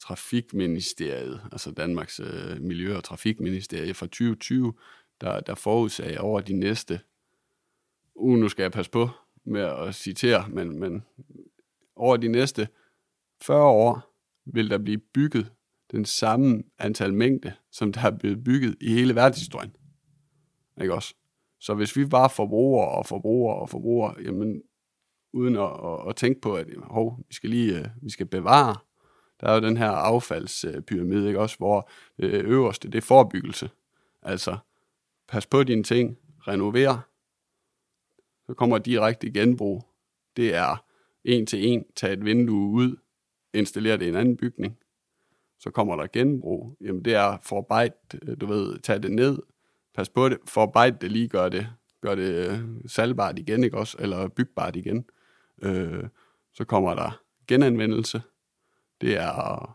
Trafikministeriet, 0.00 1.40
altså 1.52 1.70
Danmarks 1.70 2.20
øh, 2.20 2.60
Miljø- 2.60 2.96
og 2.96 3.04
Trafikministeriet 3.04 3.96
fra 3.96 4.06
2020, 4.06 4.74
der, 5.20 5.40
der 5.40 5.54
forudsagde 5.54 6.20
over 6.20 6.40
de 6.40 6.52
næste, 6.52 7.00
uh, 8.14 8.38
nu 8.38 8.48
skal 8.48 8.62
jeg 8.62 8.72
passe 8.72 8.90
på 8.90 9.08
med 9.44 9.60
at 9.60 9.94
citere, 9.94 10.48
men, 10.48 10.80
men 10.80 11.04
over 11.96 12.16
de 12.16 12.28
næste 12.28 12.68
40 13.42 13.64
år 13.64 14.14
vil 14.44 14.70
der 14.70 14.78
blive 14.78 14.98
bygget 14.98 15.52
den 15.90 16.04
samme 16.04 16.62
antal 16.78 17.14
mængde, 17.14 17.52
som 17.70 17.92
der 17.92 18.00
er 18.00 18.18
blevet 18.18 18.44
bygget 18.44 18.76
i 18.80 18.92
hele 18.94 19.14
verdenshistorien. 19.14 19.76
Ikke 20.80 20.94
også? 20.94 21.14
Så 21.60 21.74
hvis 21.74 21.96
vi 21.96 22.06
bare 22.06 22.30
forbruger 22.30 22.86
og 22.86 23.06
forbruger 23.06 23.54
og 23.54 23.68
forbruger, 23.68 24.14
jamen 24.24 24.62
uden 25.32 25.56
at, 25.56 25.70
at, 25.84 26.08
at 26.08 26.16
tænke 26.16 26.40
på, 26.40 26.54
at 26.54 26.66
hov, 26.82 27.18
vi 27.28 27.34
skal 27.34 27.50
lige 27.50 27.78
øh, 27.78 27.86
vi 28.02 28.10
skal 28.10 28.26
bevare. 28.26 28.76
Der 29.40 29.48
er 29.48 29.54
jo 29.54 29.60
den 29.60 29.76
her 29.76 29.90
affaldspyramide, 29.90 31.26
ikke 31.26 31.40
også, 31.40 31.56
hvor 31.58 31.90
det 32.16 32.44
øverste, 32.44 32.88
det 32.88 32.98
er 32.98 33.02
forebyggelse. 33.02 33.70
Altså, 34.22 34.56
pas 35.28 35.46
på 35.46 35.62
dine 35.62 35.82
ting, 35.82 36.18
renover, 36.48 36.98
så 38.46 38.54
kommer 38.54 38.78
direkte 38.78 39.30
genbrug. 39.30 39.82
Det 40.36 40.54
er 40.54 40.84
en 41.24 41.46
til 41.46 41.66
en, 41.66 41.84
tag 41.96 42.12
et 42.12 42.24
vindue 42.24 42.70
ud, 42.70 42.96
installere 43.54 43.96
det 43.96 44.06
i 44.06 44.08
en 44.08 44.16
anden 44.16 44.36
bygning. 44.36 44.78
Så 45.58 45.70
kommer 45.70 45.96
der 45.96 46.06
genbrug. 46.12 46.76
Jamen 46.80 47.04
det 47.04 47.14
er 47.14 47.38
forarbejde, 47.42 47.94
du 48.40 48.46
ved, 48.46 48.78
tag 48.78 49.02
det 49.02 49.12
ned, 49.12 49.38
pas 49.94 50.08
på 50.08 50.28
det, 50.28 50.38
forarbejde 50.46 50.96
det, 51.00 51.12
lige 51.12 51.28
gør 51.28 51.48
det, 51.48 51.66
gør 52.00 52.14
det 52.14 52.48
øh, 52.50 52.58
salgbart 52.86 53.38
igen, 53.38 53.64
ikke 53.64 53.76
også? 53.76 53.96
Eller 54.00 54.28
bygbart 54.28 54.76
igen. 54.76 55.04
Øh, 55.62 56.04
så 56.54 56.64
kommer 56.64 56.94
der 56.94 57.20
genanvendelse. 57.48 58.22
Det 59.00 59.16
er 59.16 59.52
at 59.52 59.70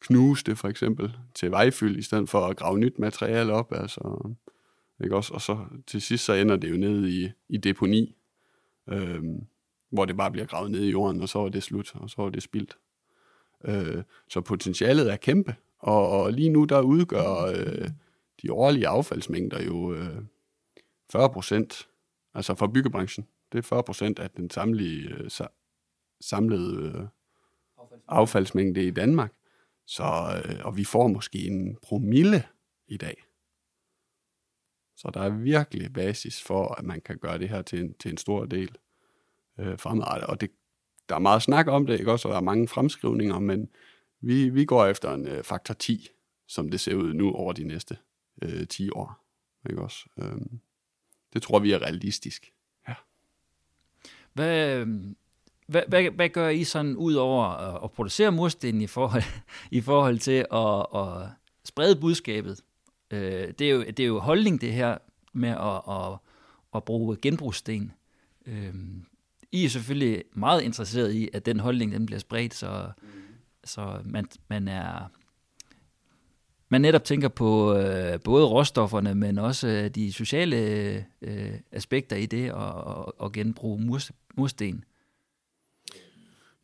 knuse 0.00 0.44
det 0.44 0.58
for 0.58 0.68
eksempel 0.68 1.12
til 1.34 1.50
vejfyld, 1.50 1.96
i 1.96 2.02
stedet 2.02 2.28
for 2.28 2.40
at 2.40 2.56
grave 2.56 2.78
nyt 2.78 2.98
materiale 2.98 3.52
op. 3.52 3.72
Altså, 3.72 4.34
ikke 5.04 5.16
også? 5.16 5.34
Og 5.34 5.40
så 5.40 5.58
til 5.86 6.02
sidst 6.02 6.24
så 6.24 6.32
ender 6.32 6.56
det 6.56 6.70
jo 6.70 6.76
ned 6.76 7.08
i, 7.08 7.30
i 7.48 7.56
deponi, 7.56 8.16
øh, 8.88 9.22
hvor 9.90 10.04
det 10.04 10.16
bare 10.16 10.30
bliver 10.30 10.46
gravet 10.46 10.70
ned 10.70 10.80
i 10.80 10.90
jorden, 10.90 11.20
og 11.20 11.28
så 11.28 11.38
er 11.38 11.48
det 11.48 11.62
slut, 11.62 11.94
og 11.94 12.10
så 12.10 12.22
er 12.22 12.30
det 12.30 12.42
spildt. 12.42 12.78
Øh, 13.64 14.02
så 14.28 14.40
potentialet 14.40 15.12
er 15.12 15.16
kæmpe, 15.16 15.54
og, 15.78 16.08
og 16.08 16.32
lige 16.32 16.48
nu 16.48 16.64
der 16.64 16.80
udgør 16.80 17.52
øh, 17.56 17.88
de 18.42 18.52
årlige 18.52 18.88
affaldsmængder 18.88 19.62
jo 19.62 19.94
øh, 19.94 20.22
40 21.12 21.30
procent, 21.30 21.88
altså 22.34 22.54
for 22.54 22.66
byggebranchen. 22.66 23.26
Det 23.52 23.58
er 23.58 23.62
40 23.62 23.82
procent 23.82 24.18
af 24.18 24.30
den 24.30 24.50
samlede, 24.50 25.10
øh, 25.10 25.30
samlede 26.20 26.98
øh, 26.98 27.06
affaldsmængde 28.08 28.86
i 28.86 28.90
Danmark. 28.90 29.32
Så, 29.86 30.04
øh, 30.44 30.66
og 30.66 30.76
vi 30.76 30.84
får 30.84 31.08
måske 31.08 31.38
en 31.38 31.76
promille 31.82 32.44
i 32.88 32.96
dag. 32.96 33.26
Så 34.96 35.10
der 35.14 35.20
er 35.20 35.28
virkelig 35.28 35.92
basis 35.92 36.42
for, 36.42 36.74
at 36.74 36.84
man 36.84 37.00
kan 37.00 37.18
gøre 37.18 37.38
det 37.38 37.48
her 37.48 37.62
til 37.62 37.80
en, 37.80 37.94
til 37.94 38.10
en 38.10 38.16
stor 38.16 38.44
del 38.44 38.76
øh, 39.58 39.78
fremadrettet. 39.78 40.28
Og 40.28 40.40
det, 40.40 40.50
der 41.08 41.14
er 41.14 41.18
meget 41.18 41.42
snak 41.42 41.66
om 41.66 41.86
det, 41.86 41.98
ikke 41.98 42.12
også? 42.12 42.28
Og 42.28 42.32
der 42.32 42.38
er 42.38 42.44
mange 42.44 42.68
fremskrivninger, 42.68 43.38
men 43.38 43.68
vi, 44.20 44.48
vi 44.48 44.64
går 44.64 44.86
efter 44.86 45.14
en 45.14 45.28
øh, 45.28 45.44
faktor 45.44 45.74
10, 45.74 46.08
som 46.48 46.70
det 46.70 46.80
ser 46.80 46.94
ud 46.94 47.14
nu 47.14 47.32
over 47.32 47.52
de 47.52 47.64
næste 47.64 47.98
øh, 48.42 48.66
10 48.66 48.90
år. 48.90 49.26
Ikke 49.70 49.82
også? 49.82 50.08
Øh, 50.18 50.36
det 51.32 51.42
tror 51.42 51.58
vi 51.58 51.72
er 51.72 51.82
realistisk. 51.82 52.52
Hvad, 54.36 54.86
hvad, 55.68 55.82
hvad, 55.88 56.10
hvad 56.10 56.28
gør 56.28 56.48
I 56.48 56.64
sådan 56.64 56.96
ud 56.96 57.14
over 57.14 57.44
at, 57.44 57.84
at 57.84 57.90
producere 57.90 58.32
mursten 58.32 58.80
i 58.80 58.86
forhold, 58.86 59.22
i 59.70 59.80
forhold 59.80 60.18
til 60.18 60.46
at, 60.52 60.86
at 60.94 61.28
sprede 61.64 61.96
budskabet? 61.96 62.60
Øh, 63.10 63.48
det, 63.58 63.60
er 63.60 63.70
jo, 63.70 63.82
det 63.82 64.00
er 64.00 64.06
jo 64.06 64.18
holdning 64.18 64.60
det 64.60 64.72
her 64.72 64.98
med 65.32 65.48
at, 65.48 65.94
at, 65.96 66.18
at 66.74 66.84
bruge 66.84 67.16
genbrugssten. 67.22 67.92
Øh, 68.46 68.74
I 69.52 69.64
er 69.64 69.68
selvfølgelig 69.68 70.24
meget 70.32 70.62
interesseret 70.62 71.12
i, 71.12 71.28
at 71.32 71.46
den 71.46 71.60
holdning 71.60 71.92
den 71.92 72.06
bliver 72.06 72.20
spredt, 72.20 72.54
så, 72.54 72.90
mm. 73.02 73.08
så 73.64 74.00
man, 74.04 74.26
man 74.48 74.68
er 74.68 75.10
man 76.68 76.80
netop 76.80 77.04
tænker 77.04 77.28
på 77.28 77.74
øh, 77.76 78.20
både 78.24 78.46
råstofferne, 78.46 79.14
men 79.14 79.38
også 79.38 79.68
øh, 79.68 79.90
de 79.90 80.12
sociale 80.12 80.56
øh, 81.22 81.52
aspekter 81.72 82.16
i 82.16 82.26
det 82.26 82.52
og, 82.52 82.72
og, 82.72 83.20
og 83.20 83.32
genbruge 83.32 83.82
mur, 83.82 83.98
mursten. 84.36 84.84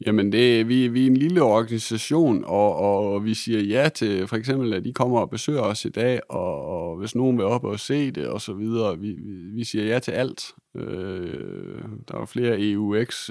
Jamen, 0.06 0.32
det, 0.32 0.68
vi, 0.68 0.88
vi 0.88 1.02
er 1.02 1.06
en 1.06 1.16
lille 1.16 1.42
organisation, 1.42 2.44
og, 2.44 2.76
og 2.76 3.25
vi 3.25 3.35
siger 3.35 3.61
ja 3.61 3.88
til 3.88 4.26
for 4.26 4.37
eksempel, 4.37 4.73
at 4.73 4.85
de 4.85 4.92
kommer 4.92 5.21
og 5.21 5.30
besøger 5.30 5.61
os 5.61 5.85
i 5.85 5.88
dag, 5.88 6.21
og, 6.28 6.64
og 6.64 6.97
hvis 6.97 7.14
nogen 7.14 7.38
vil 7.38 7.44
op 7.44 7.64
og 7.64 7.80
se 7.80 8.11
det, 8.11 8.28
og 8.28 8.40
så 8.40 8.52
videre. 8.52 8.99
Vi, 8.99 9.11
vi, 9.11 9.35
vi 9.54 9.64
siger 9.64 9.85
ja 9.85 9.99
til 9.99 10.12
alt. 10.12 10.42
Øh, 10.76 11.82
der 12.09 12.18
er 12.18 12.26
flere 12.26 12.61
EUX-elever, 12.61 13.25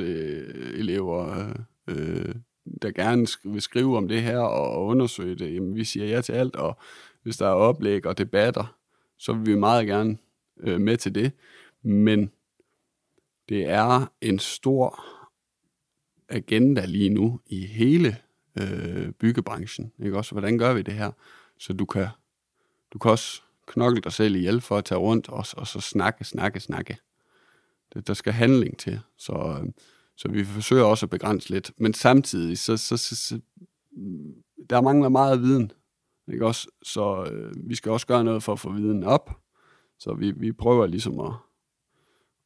øh, 1.87 2.27
øh 2.27 2.35
der 2.81 2.91
gerne 2.91 3.27
vil 3.43 3.61
skrive 3.61 3.97
om 3.97 4.07
det 4.07 4.21
her 4.21 4.39
og 4.39 4.85
undersøge 4.85 5.35
det. 5.35 5.55
Jamen, 5.55 5.75
vi 5.75 5.83
siger 5.83 6.05
ja 6.05 6.21
til 6.21 6.33
alt, 6.33 6.55
og 6.55 6.77
hvis 7.23 7.37
der 7.37 7.47
er 7.47 7.53
oplæg 7.53 8.05
og 8.05 8.17
debatter, 8.17 8.77
så 9.17 9.33
vil 9.33 9.45
vi 9.45 9.55
meget 9.55 9.87
gerne 9.87 10.17
øh, 10.59 10.81
med 10.81 10.97
til 10.97 11.15
det. 11.15 11.31
Men 11.81 12.31
det 13.49 13.69
er 13.69 14.11
en 14.21 14.39
stor 14.39 15.05
agenda 16.29 16.85
lige 16.85 17.09
nu 17.09 17.39
i 17.45 17.65
hele 17.65 18.17
øh, 18.61 19.11
byggebranchen. 19.11 19.91
Ikke 20.03 20.17
også? 20.17 20.31
Hvordan 20.31 20.57
gør 20.57 20.73
vi 20.73 20.81
det 20.81 20.93
her? 20.93 21.11
Så 21.57 21.73
du 21.73 21.85
kan, 21.85 22.07
du 22.93 22.99
kan 22.99 23.11
også 23.11 23.41
knokle 23.65 24.01
dig 24.01 24.11
selv 24.11 24.35
ihjel 24.35 24.61
for 24.61 24.77
at 24.77 24.85
tage 24.85 24.99
rundt 24.99 25.29
og, 25.29 25.45
og 25.57 25.67
så 25.67 25.79
snakke, 25.81 26.23
snakke, 26.23 26.59
snakke. 26.59 26.97
Det, 27.93 28.07
der 28.07 28.13
skal 28.13 28.33
handling 28.33 28.77
til. 28.77 28.99
Så, 29.17 29.33
øh, 29.33 29.69
så 30.21 30.27
vi 30.27 30.43
forsøger 30.43 30.83
også 30.83 31.05
at 31.05 31.09
begrænse 31.09 31.49
lidt. 31.49 31.71
Men 31.77 31.93
samtidig, 31.93 32.57
så, 32.57 32.77
så, 32.77 32.97
så, 32.97 33.15
så 33.15 33.39
mm, 33.91 34.33
der 34.69 34.81
mangler 34.81 35.09
meget 35.09 35.41
viden. 35.41 35.71
Ikke 36.31 36.45
også? 36.45 36.67
Så 36.83 37.23
øh, 37.31 37.53
vi 37.69 37.75
skal 37.75 37.91
også 37.91 38.07
gøre 38.07 38.23
noget 38.23 38.43
for 38.43 38.53
at 38.53 38.59
få 38.59 38.71
viden 38.71 39.03
op. 39.03 39.39
Så 39.99 40.13
vi, 40.13 40.31
vi 40.31 40.51
prøver 40.51 40.87
ligesom 40.87 41.19
at, 41.19 41.33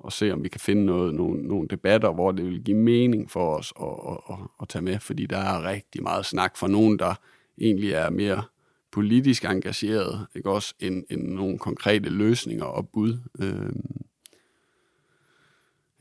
at 0.06 0.14
se, 0.14 0.32
om 0.32 0.44
vi 0.44 0.50
kan 0.50 0.60
finde 0.60 0.86
noget, 0.86 1.16
nogle, 1.16 1.48
nogle 1.48 1.68
debatter, 1.68 2.14
hvor 2.14 2.32
det 2.32 2.46
vil 2.46 2.64
give 2.64 2.78
mening 2.78 3.32
for 3.32 3.56
os 3.56 3.74
at, 3.82 4.12
at, 4.12 4.18
at, 4.30 4.48
at 4.62 4.70
tage 4.70 4.82
med, 4.82 5.00
fordi 5.00 5.26
der 5.26 5.38
er 5.38 5.70
rigtig 5.70 6.04
meget 6.04 6.26
snak 6.26 6.58
fra 6.58 6.68
nogen, 6.68 7.00
der 7.00 7.16
egentlig 7.62 7.92
er 7.92 8.10
mere 8.10 8.44
politisk 8.92 9.46
engageret, 9.46 10.28
ikke 10.36 10.50
også, 10.50 10.74
end, 10.80 11.04
end 11.10 11.22
nogle 11.22 11.58
konkrete 11.58 12.10
løsninger 12.10 12.66
og 12.66 12.90
bud. 12.90 13.18
Øh, 13.40 13.74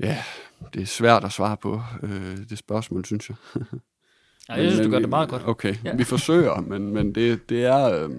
ja, 0.05 0.23
det 0.75 0.83
er 0.83 0.87
svært 0.87 1.25
at 1.25 1.33
svare 1.33 1.57
på 1.57 1.83
øh, 2.03 2.37
det 2.51 2.59
spørgsmål, 2.59 3.05
synes 3.05 3.29
jeg. 3.29 3.37
ja, 4.49 4.55
jeg 4.55 4.71
synes, 4.71 4.79
men, 4.79 4.85
du 4.85 4.91
gør 4.91 4.99
det 4.99 5.09
meget 5.09 5.29
godt. 5.29 5.43
Okay, 5.47 5.75
ja. 5.85 5.97
vi 5.97 6.05
forsøger, 6.05 6.61
men, 6.61 6.93
men 6.93 7.15
det, 7.15 7.49
det 7.49 7.65
er... 7.65 8.05
Øh, 8.05 8.11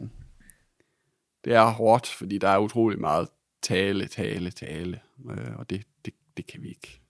det 1.46 1.54
er 1.54 1.66
hårdt, 1.66 2.08
fordi 2.08 2.38
der 2.38 2.50
er 2.50 2.58
utrolig 2.58 3.00
meget 3.00 3.28
tale, 3.62 4.08
tale, 4.08 4.52
tale, 4.52 5.00
øh, 5.30 5.56
og 5.56 5.70
det, 5.70 5.84
det, 6.06 6.14
det 6.38 6.48
kan 6.48 6.62
vi 6.62 6.68
ikke. 6.68 7.02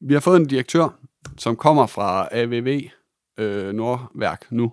Vi 0.00 0.14
har 0.14 0.20
fået 0.20 0.40
en 0.40 0.46
direktør, 0.46 0.98
som 1.38 1.56
kommer 1.56 1.86
fra 1.86 2.28
AVV 2.32 2.90
øh, 3.36 3.72
Nordværk 3.72 4.52
nu, 4.52 4.72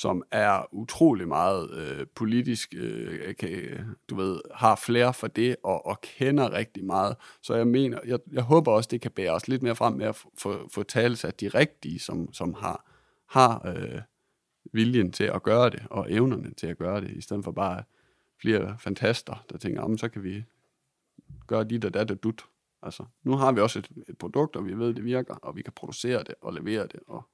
som 0.00 0.22
er 0.30 0.74
utrolig 0.74 1.28
meget 1.28 1.70
øh, 1.74 2.06
politisk, 2.14 2.74
øh, 2.76 3.34
kan, 3.34 3.50
du 4.08 4.14
ved, 4.14 4.40
har 4.54 4.76
flere 4.76 5.14
for 5.14 5.26
det, 5.26 5.56
og, 5.62 5.86
og 5.86 6.00
kender 6.00 6.52
rigtig 6.52 6.84
meget. 6.84 7.16
Så 7.42 7.54
jeg 7.54 7.66
mener, 7.66 7.98
jeg, 8.06 8.18
jeg 8.32 8.42
håber 8.42 8.72
også, 8.72 8.88
det 8.90 9.00
kan 9.00 9.10
bære 9.10 9.30
os 9.30 9.48
lidt 9.48 9.62
mere 9.62 9.76
frem 9.76 9.92
med 9.92 10.06
at 10.06 10.24
få, 10.38 10.68
få 10.68 10.84
af 11.24 11.34
de 11.40 11.48
rigtige, 11.48 11.98
som, 11.98 12.32
som 12.32 12.54
har, 12.54 12.84
har 13.26 13.68
øh, 13.68 14.00
viljen 14.72 15.12
til 15.12 15.24
at 15.24 15.42
gøre 15.42 15.70
det, 15.70 15.82
og 15.90 16.12
evnerne 16.12 16.54
til 16.54 16.66
at 16.66 16.78
gøre 16.78 17.00
det, 17.00 17.10
i 17.10 17.20
stedet 17.20 17.44
for 17.44 17.52
bare 17.52 17.82
flere 18.40 18.76
fantaster, 18.78 19.44
der 19.50 19.58
tænker, 19.58 19.82
om 19.82 19.98
så 19.98 20.08
kan 20.08 20.22
vi 20.22 20.44
gøre 21.46 21.64
dit 21.64 21.84
og 21.84 21.94
dat 21.94 22.10
og 22.10 22.22
dut. 22.22 22.44
Altså, 22.82 23.04
nu 23.22 23.36
har 23.36 23.52
vi 23.52 23.60
også 23.60 23.78
et, 23.78 23.90
et 24.08 24.18
produkt, 24.18 24.56
og 24.56 24.66
vi 24.66 24.78
ved, 24.78 24.94
det 24.94 25.04
virker, 25.04 25.34
og 25.34 25.56
vi 25.56 25.62
kan 25.62 25.72
producere 25.72 26.22
det 26.22 26.34
og 26.40 26.52
levere 26.52 26.82
det. 26.82 27.00
Og, 27.06 27.28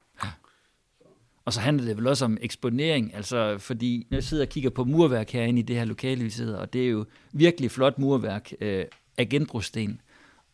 og 1.46 1.52
så 1.52 1.60
handler 1.60 1.84
det 1.84 1.96
vel 1.96 2.06
også 2.06 2.24
om 2.24 2.38
eksponering, 2.40 3.14
altså 3.14 3.58
fordi 3.58 4.06
når 4.10 4.16
jeg 4.16 4.24
sidder 4.24 4.44
og 4.44 4.48
kigger 4.48 4.70
på 4.70 4.84
murværk 4.84 5.30
herinde 5.30 5.58
i 5.58 5.62
det 5.62 5.76
her 5.76 5.84
lokale, 5.84 6.24
vi 6.24 6.30
sidder, 6.30 6.58
og 6.58 6.72
det 6.72 6.86
er 6.86 6.88
jo 6.88 7.04
virkelig 7.32 7.70
flot 7.70 7.98
murværk 7.98 8.52
øh, 8.60 8.84
af 9.18 9.28
genbrugssten. 9.28 10.00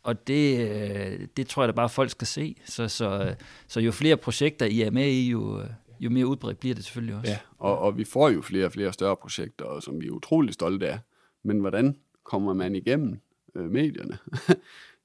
Og 0.03 0.27
det, 0.27 0.71
øh, 0.71 1.29
det 1.37 1.47
tror 1.47 1.63
jeg 1.63 1.69
da 1.69 1.73
bare, 1.73 1.89
folk 1.89 2.11
skal 2.11 2.27
se. 2.27 2.57
Så, 2.65 2.89
så, 2.89 3.35
så 3.69 3.81
jo 3.81 3.93
flere 3.93 4.17
projekter 4.17 4.67
I 4.67 4.81
er 4.81 4.91
med 4.91 5.07
i, 5.07 5.31
jo, 5.31 5.61
øh, 5.61 5.67
jo 6.01 6.11
mere 6.11 6.27
udbredt 6.27 6.61
bliver 6.61 6.75
det 6.75 6.85
selvfølgelig 6.85 7.17
også. 7.17 7.31
Ja, 7.31 7.39
og, 7.59 7.79
og 7.79 7.99
vi 7.99 8.05
får 8.05 8.29
jo 8.29 8.43
flere 8.43 8.67
og 8.67 8.73
flere 8.73 8.93
større 8.93 9.17
projekter, 9.17 9.81
som 9.81 10.01
vi 10.01 10.07
er 10.07 10.11
utrolig 10.11 10.55
stolte 10.55 10.89
af. 10.89 10.99
Men 11.45 11.59
hvordan 11.59 11.97
kommer 12.25 12.55
man 12.55 12.77
igennem 12.77 13.21
øh, 13.55 13.71
medierne? 13.71 14.19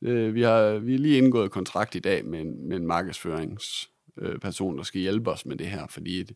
Øh, 0.02 0.36
vi, 0.36 0.42
har, 0.42 0.78
vi 0.78 0.94
er 0.94 1.00
lige 1.00 1.18
indgået 1.18 1.52
kontrakt 1.52 1.96
i 1.96 2.00
dag 2.00 2.26
med 2.26 2.42
en, 2.42 2.70
med 2.70 2.78
en 2.78 2.88
markedsførings 2.88 3.90
øh, 4.18 4.42
der 4.42 4.84
skal 4.84 5.02
hjælpe 5.02 5.32
os 5.32 5.46
med 5.46 5.56
det 5.56 5.68
her, 5.68 5.88
fordi 5.88 6.20
et, 6.22 6.36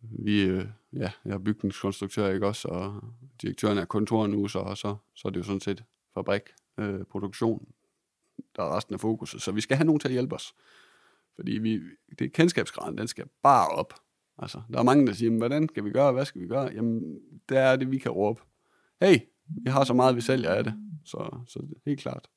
vi 0.00 0.42
øh, 0.42 0.66
ja, 0.92 1.10
jeg 1.24 1.34
er 1.34 1.38
bygningskonstruktør, 1.38 2.32
ikke 2.32 2.46
også, 2.46 2.68
og 2.68 3.02
direktøren 3.42 3.78
er 3.78 3.84
kontor 3.84 4.26
nu, 4.26 4.48
så, 4.48 4.74
så, 4.74 4.96
så 5.14 5.28
er 5.28 5.32
det 5.32 5.38
jo 5.38 5.44
sådan 5.44 5.60
set 5.60 5.84
fabrik, 6.14 6.42
øh, 6.78 7.04
produktion, 7.04 7.68
der 8.56 8.62
er 8.62 8.76
resten 8.76 8.94
af 8.94 9.00
fokuset. 9.00 9.42
Så 9.42 9.52
vi 9.52 9.60
skal 9.60 9.76
have 9.76 9.86
nogen 9.86 10.00
til 10.00 10.08
at 10.08 10.12
hjælpe 10.12 10.34
os. 10.34 10.54
Fordi 11.36 11.52
vi, 11.52 11.80
det 12.18 12.32
kendskabsgraden, 12.32 12.98
den 12.98 13.08
skal 13.08 13.24
bare 13.42 13.68
op. 13.68 13.94
Altså, 14.38 14.62
der 14.72 14.78
er 14.78 14.82
mange, 14.82 15.06
der 15.06 15.12
siger, 15.12 15.30
hvordan 15.30 15.68
skal 15.68 15.84
vi 15.84 15.90
gøre, 15.90 16.12
hvad 16.12 16.24
skal 16.24 16.40
vi 16.40 16.46
gøre? 16.46 16.70
Jamen, 16.74 17.20
der 17.48 17.60
er 17.60 17.76
det, 17.76 17.90
vi 17.90 17.98
kan 17.98 18.12
råbe. 18.12 18.40
Hey, 19.00 19.18
vi 19.46 19.70
har 19.70 19.84
så 19.84 19.94
meget, 19.94 20.16
vi 20.16 20.20
sælger 20.20 20.50
af 20.50 20.64
det. 20.64 20.74
Så, 21.04 21.38
så 21.46 21.66
helt 21.86 22.00
klart. 22.00 22.28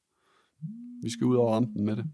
Vi 1.04 1.10
skal 1.10 1.26
ud 1.26 1.36
over 1.36 1.54
rampen 1.54 1.86
med 1.86 1.96
det. 1.96 2.06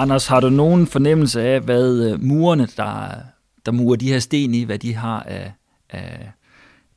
Anders, 0.00 0.26
har 0.26 0.40
du 0.40 0.50
nogen 0.50 0.86
fornemmelse 0.86 1.42
af, 1.42 1.60
hvad 1.60 2.10
øh, 2.10 2.22
murerne, 2.22 2.68
der, 2.76 3.10
der 3.66 3.72
murer 3.72 3.96
de 3.96 4.08
her 4.08 4.18
sten 4.18 4.54
i, 4.54 4.64
hvad 4.64 4.78
de 4.78 4.94
har 4.94 5.22
af, 5.22 5.52
af, 5.90 6.30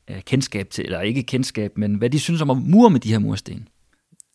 af 0.08 0.26
kendskab 0.26 0.70
til, 0.70 0.86
eller 0.86 1.02
ikke 1.02 1.24
kendskab, 1.24 1.78
men 1.78 1.96
hvad 1.96 2.10
de 2.10 2.20
synes 2.20 2.42
om 2.42 2.50
at 2.50 2.58
mure 2.58 2.90
med 2.90 3.00
de 3.00 3.12
her 3.12 3.20
mursten? 3.20 3.68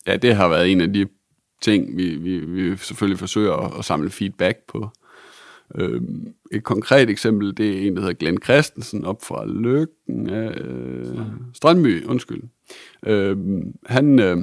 Ja, 0.06 0.16
det 0.16 0.34
har 0.34 0.48
været 0.48 0.72
en 0.72 0.80
af 0.80 0.92
de 0.92 1.06
ting, 1.62 1.96
vi, 1.96 2.16
vi, 2.16 2.38
vi 2.38 2.76
selvfølgelig 2.76 3.18
forsøger 3.18 3.52
at, 3.52 3.78
at 3.78 3.84
samle 3.84 4.10
feedback 4.10 4.58
på. 4.68 4.88
Øhm, 5.74 6.34
et 6.52 6.64
konkret 6.64 7.10
eksempel, 7.10 7.56
det 7.56 7.68
er 7.68 7.86
en, 7.86 7.94
der 7.94 8.00
hedder 8.00 8.14
Glenn 8.14 8.42
Christensen, 8.42 9.04
op 9.04 9.24
fra 9.24 9.44
Løkken, 9.46 10.30
øh, 10.30 11.18
Strømby, 11.54 12.04
undskyld. 12.04 12.42
Øhm, 13.06 13.72
han 13.86 14.18
øh, 14.18 14.36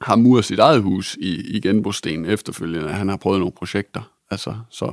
har 0.00 0.16
muret 0.16 0.44
sit 0.44 0.58
eget 0.58 0.82
hus 0.82 1.16
i, 1.20 1.56
i 1.56 1.60
genbrugssten 1.60 2.26
efterfølgende. 2.26 2.88
Han 2.88 3.08
har 3.08 3.16
prøvet 3.16 3.40
nogle 3.40 3.52
projekter. 3.52 4.12
Altså, 4.30 4.54
så, 4.70 4.92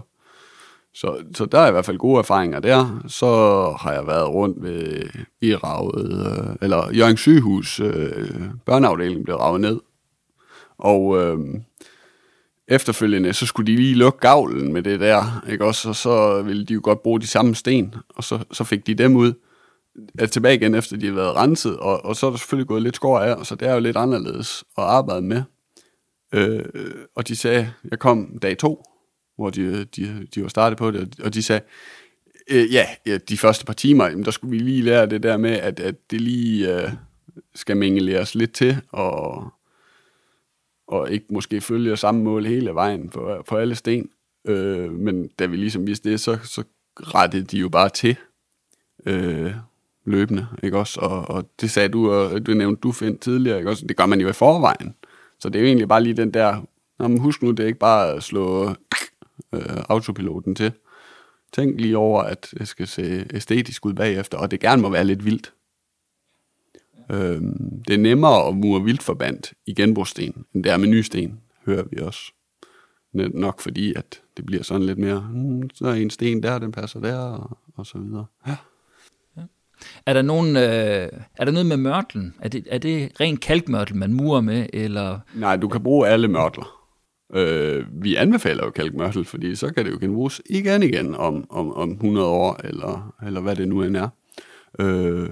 så, 0.93 1.17
så 1.35 1.45
der 1.45 1.59
er 1.59 1.67
i 1.67 1.71
hvert 1.71 1.85
fald 1.85 1.97
gode 1.97 2.19
erfaringer 2.19 2.59
der. 2.59 3.03
Så 3.07 3.25
har 3.79 3.93
jeg 3.93 4.07
været 4.07 4.29
rundt 4.29 4.63
ved 4.63 5.09
i 5.41 5.55
ravet, 5.55 6.11
øh, 6.11 6.55
eller 6.61 6.93
Jørgen 6.93 7.17
Sygehus, 7.17 7.79
øh, 7.79 8.41
børneafdelingen 8.65 9.23
blev 9.23 9.35
ravet 9.35 9.61
ned. 9.61 9.79
Og 10.77 11.17
øh, 11.23 11.37
efterfølgende, 12.67 13.33
så 13.33 13.45
skulle 13.45 13.71
de 13.71 13.77
lige 13.77 13.95
lukke 13.95 14.19
gavlen 14.19 14.73
med 14.73 14.81
det 14.83 14.99
der, 14.99 15.43
ikke 15.49 15.65
også? 15.65 15.89
Og 15.89 15.95
så 15.95 16.41
ville 16.41 16.65
de 16.65 16.73
jo 16.73 16.79
godt 16.83 17.03
bruge 17.03 17.21
de 17.21 17.27
samme 17.27 17.55
sten, 17.55 17.95
og 18.09 18.23
så, 18.23 18.39
så 18.51 18.63
fik 18.63 18.87
de 18.87 18.93
dem 18.93 19.15
ud 19.15 19.33
er 20.19 20.25
tilbage 20.25 20.55
igen, 20.55 20.75
efter 20.75 20.97
de 20.97 21.05
har 21.05 21.13
været 21.13 21.35
renset, 21.35 21.77
og, 21.77 22.05
og 22.05 22.15
så 22.15 22.25
er 22.25 22.29
der 22.29 22.37
selvfølgelig 22.37 22.67
gået 22.67 22.81
lidt 22.81 22.95
skår 22.95 23.19
af, 23.19 23.45
så 23.45 23.55
det 23.55 23.67
er 23.67 23.73
jo 23.73 23.79
lidt 23.79 23.97
anderledes 23.97 24.63
at 24.77 24.83
arbejde 24.83 25.21
med. 25.21 25.43
Øh, 26.33 26.65
og 27.15 27.27
de 27.27 27.35
sagde, 27.35 27.73
jeg 27.91 27.99
kom 27.99 28.39
dag 28.41 28.57
to, 28.57 28.83
hvor 29.35 29.49
de, 29.49 29.85
de, 29.85 30.27
de 30.35 30.41
var 30.41 30.47
startet 30.47 30.77
på 30.77 30.91
det, 30.91 31.19
og 31.23 31.33
de 31.33 31.43
sagde, 31.43 31.61
øh, 32.49 32.73
ja, 32.73 32.85
ja, 33.05 33.17
de 33.17 33.37
første 33.37 33.65
par 33.65 33.73
timer, 33.73 34.05
jamen, 34.05 34.25
der 34.25 34.31
skulle 34.31 34.51
vi 34.51 34.57
lige 34.57 34.81
lære 34.81 35.05
det 35.05 35.23
der 35.23 35.37
med, 35.37 35.51
at, 35.51 35.79
at 35.79 36.11
det 36.11 36.21
lige 36.21 36.81
øh, 36.81 36.91
skal 37.55 37.77
os 38.21 38.35
lidt 38.35 38.53
til, 38.53 38.81
og, 38.91 39.49
og 40.87 41.11
ikke 41.11 41.25
måske 41.29 41.61
følge 41.61 41.97
samme 41.97 42.23
mål 42.23 42.45
hele 42.45 42.73
vejen 42.73 43.09
på, 43.09 43.43
på 43.47 43.57
alle 43.57 43.75
sten. 43.75 44.09
Øh, 44.47 44.91
men 44.91 45.27
da 45.27 45.45
vi 45.45 45.55
ligesom 45.55 45.87
vidste 45.87 46.11
det, 46.11 46.19
så, 46.19 46.37
så 46.43 46.63
rettede 46.95 47.43
de 47.43 47.57
jo 47.57 47.69
bare 47.69 47.89
til. 47.89 48.15
Øh, 49.05 49.53
løbende, 50.07 50.47
ikke 50.63 50.77
også? 50.77 50.99
Og, 50.99 51.29
og 51.29 51.49
det 51.61 51.71
sagde 51.71 51.89
du, 51.89 52.11
og 52.11 52.45
du 52.45 52.53
nævnte 52.53 52.79
du 52.79 52.91
find 52.91 53.19
tidligere, 53.19 53.57
ikke 53.57 53.69
også? 53.69 53.85
Det 53.85 53.97
gør 53.97 54.05
man 54.05 54.21
jo 54.21 54.29
i 54.29 54.33
forvejen. 54.33 54.95
Så 55.39 55.49
det 55.49 55.55
er 55.55 55.61
jo 55.61 55.67
egentlig 55.67 55.87
bare 55.87 56.03
lige 56.03 56.17
den 56.17 56.33
der, 56.33 56.61
Nå, 56.99 57.07
men 57.07 57.17
husk 57.17 57.43
nu, 57.43 57.51
det 57.51 57.59
er 57.59 57.67
ikke 57.67 57.79
bare 57.79 58.13
at 58.13 58.23
slå 58.23 58.69
øh, 59.53 59.83
autopiloten 59.89 60.55
til. 60.55 60.71
Tænk 61.53 61.81
lige 61.81 61.97
over, 61.97 62.21
at 62.21 62.53
det 62.59 62.67
skal 62.67 62.87
se 62.87 63.25
æstetisk 63.33 63.85
ud 63.85 63.93
bagefter, 63.93 64.37
og 64.37 64.51
det 64.51 64.59
gerne 64.59 64.81
må 64.81 64.89
være 64.89 65.03
lidt 65.03 65.25
vildt. 65.25 65.53
Øhm, 67.11 67.83
det 67.87 67.93
er 67.93 67.97
nemmere 67.97 68.47
at 68.47 68.57
mure 68.57 68.83
vildt 68.83 69.53
i 69.65 69.73
genbrugssten, 69.73 70.45
end 70.53 70.63
det 70.63 70.71
er 70.71 70.77
med 70.77 70.87
nysten, 70.87 71.39
hører 71.65 71.83
vi 71.91 71.97
også. 72.01 72.31
Net 73.13 73.33
Nok 73.33 73.61
fordi, 73.61 73.93
at 73.93 74.21
det 74.37 74.45
bliver 74.45 74.63
sådan 74.63 74.85
lidt 74.85 74.97
mere, 74.97 75.19
hmm, 75.19 75.69
så 75.69 75.87
er 75.87 75.93
en 75.93 76.09
sten 76.09 76.43
der, 76.43 76.59
den 76.59 76.71
passer 76.71 76.99
der, 76.99 77.19
og, 77.19 77.57
og 77.75 77.85
så 77.85 77.97
videre. 77.97 78.25
Ja. 78.47 78.55
Er 80.05 80.13
der, 80.13 80.21
nogen, 80.21 80.57
øh, 80.57 81.09
er 81.37 81.45
der 81.45 81.51
noget 81.51 81.65
med 81.65 81.77
mørtlen? 81.77 82.33
Er 82.41 82.49
det, 82.49 82.67
er 82.71 82.77
det 82.77 83.11
ren 83.19 83.37
kalkmørtel, 83.37 83.95
man 83.95 84.13
murer 84.13 84.41
med? 84.41 84.65
Eller? 84.73 85.19
Nej, 85.35 85.55
du 85.55 85.67
kan 85.67 85.83
bruge 85.83 86.07
alle 86.07 86.27
mørtler. 86.27 86.77
Øh, 87.33 87.85
vi 87.91 88.15
anbefaler 88.15 88.65
jo 88.65 88.71
kalkmørtel, 88.71 89.25
fordi 89.25 89.55
så 89.55 89.73
kan 89.73 89.85
det 89.85 89.91
jo 89.91 89.97
genbruges 90.01 90.41
igen 90.49 90.83
igen 90.83 91.15
om, 91.15 91.45
om, 91.49 91.73
om 91.73 91.91
100 91.91 92.27
år, 92.27 92.59
eller, 92.63 93.15
eller 93.25 93.41
hvad 93.41 93.55
det 93.55 93.67
nu 93.67 93.83
end 93.83 93.97
er. 93.97 94.09
Øh, 94.79 95.29